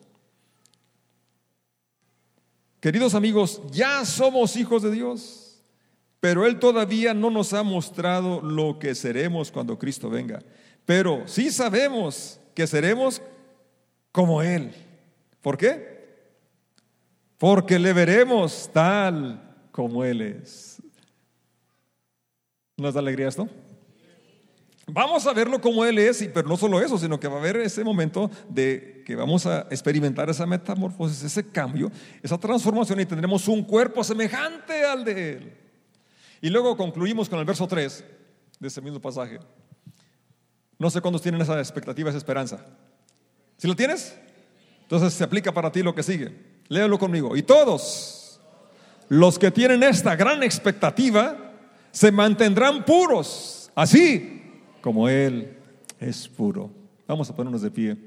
Queridos 2.79 3.15
amigos, 3.15 3.61
ya 3.71 4.05
somos 4.05 4.55
hijos 4.57 4.83
de 4.83 4.91
Dios. 4.91 5.42
Pero 6.23 6.45
Él 6.45 6.57
todavía 6.57 7.13
no 7.13 7.29
nos 7.29 7.51
ha 7.51 7.63
mostrado 7.63 8.39
lo 8.41 8.79
que 8.79 8.95
seremos 8.95 9.51
cuando 9.51 9.77
Cristo 9.77 10.09
venga. 10.09 10.39
Pero 10.85 11.23
sí 11.25 11.51
sabemos 11.51 12.39
que 12.55 12.65
seremos 12.65 13.21
como 14.09 14.41
Él. 14.41 14.73
¿Por 15.41 15.57
qué? 15.57 16.31
Porque 17.37 17.77
le 17.77 17.91
veremos 17.91 18.69
tal 18.71 19.67
como 19.73 20.05
Él 20.05 20.21
es. 20.21 20.81
¿Nos 22.77 22.93
da 22.93 23.01
alegría 23.01 23.27
esto? 23.27 23.49
Vamos 24.87 25.27
a 25.27 25.33
verlo 25.33 25.59
como 25.59 25.83
Él 25.83 25.99
es, 25.99 26.25
pero 26.33 26.47
no 26.47 26.55
solo 26.55 26.79
eso, 26.79 26.97
sino 26.97 27.19
que 27.19 27.27
va 27.27 27.35
a 27.35 27.39
haber 27.39 27.57
ese 27.57 27.83
momento 27.83 28.31
de 28.47 29.03
que 29.05 29.17
vamos 29.17 29.45
a 29.45 29.67
experimentar 29.69 30.29
esa 30.29 30.45
metamorfosis, 30.45 31.21
ese 31.21 31.45
cambio, 31.45 31.91
esa 32.21 32.37
transformación 32.37 33.01
y 33.01 33.05
tendremos 33.05 33.45
un 33.49 33.61
cuerpo 33.61 34.05
semejante 34.05 34.85
al 34.85 35.03
de 35.03 35.33
Él. 35.33 35.62
Y 36.43 36.49
luego 36.49 36.75
concluimos 36.75 37.29
con 37.29 37.39
el 37.39 37.45
verso 37.45 37.65
3 37.65 38.03
de 38.59 38.67
ese 38.67 38.81
mismo 38.81 38.99
pasaje. 38.99 39.39
No 40.77 40.89
sé 40.89 40.99
cuántos 40.99 41.21
tienen 41.21 41.39
esa 41.39 41.57
expectativa, 41.57 42.09
esa 42.09 42.17
esperanza. 42.17 42.65
¿Si 43.55 43.65
lo 43.65 43.77
tienes? 43.77 44.19
Entonces 44.81 45.13
se 45.13 45.23
aplica 45.23 45.53
para 45.53 45.71
ti 45.71 45.81
lo 45.81 45.95
que 45.95 46.03
sigue. 46.03 46.35
Léalo 46.67 46.99
conmigo. 46.99 47.37
Y 47.37 47.43
todos 47.43 48.41
los 49.07 49.39
que 49.39 49.51
tienen 49.51 49.83
esta 49.83 50.17
gran 50.17 50.43
expectativa 50.43 51.53
se 51.91 52.11
mantendrán 52.11 52.83
puros, 52.83 53.71
así 53.73 54.43
como 54.81 55.07
Él 55.07 55.57
es 55.97 56.27
puro. 56.27 56.69
Vamos 57.07 57.29
a 57.29 57.35
ponernos 57.37 57.61
de 57.61 57.71
pie 57.71 57.97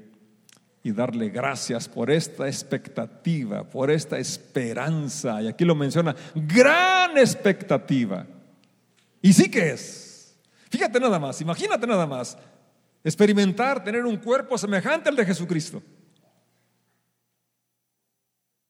y 0.87 0.91
darle 0.93 1.27
gracias 1.27 1.89
por 1.89 2.09
esta 2.09 2.47
expectativa, 2.47 3.65
por 3.65 3.91
esta 3.91 4.17
esperanza. 4.17 5.41
Y 5.41 5.47
aquí 5.47 5.65
lo 5.65 5.75
menciona, 5.75 6.15
gran 6.33 7.17
expectativa. 7.17 8.25
Y 9.21 9.33
sí 9.33 9.51
que 9.51 9.71
es. 9.71 10.39
Fíjate 10.69 10.97
nada 10.97 11.19
más, 11.19 11.41
imagínate 11.41 11.85
nada 11.85 12.07
más, 12.07 12.37
experimentar, 13.03 13.83
tener 13.83 14.05
un 14.05 14.15
cuerpo 14.15 14.57
semejante 14.57 15.09
al 15.09 15.17
de 15.17 15.25
Jesucristo. 15.25 15.83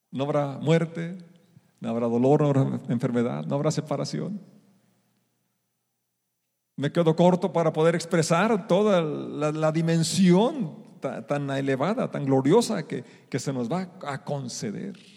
No 0.09 0.23
habrá 0.23 0.57
muerte, 0.57 1.19
no 1.79 1.89
habrá 1.89 2.07
dolor, 2.07 2.41
no 2.41 2.47
habrá 2.47 2.79
enfermedad, 2.89 3.45
no 3.45 3.53
habrá 3.53 3.69
separación. 3.69 4.41
Me 6.77 6.91
quedo 6.91 7.15
corto 7.15 7.53
para 7.53 7.71
poder 7.71 7.93
expresar 7.93 8.67
toda 8.67 9.01
la, 9.01 9.71
dimensión 9.71 10.86
tan, 10.99 11.49
elevada, 11.51 12.09
tan 12.09 12.25
gloriosa 12.25 12.87
que, 12.87 13.03
que 13.29 13.39
se 13.39 13.53
nos 13.53 13.69
va 13.71 13.89
a 14.03 14.23
conceder. 14.23 15.16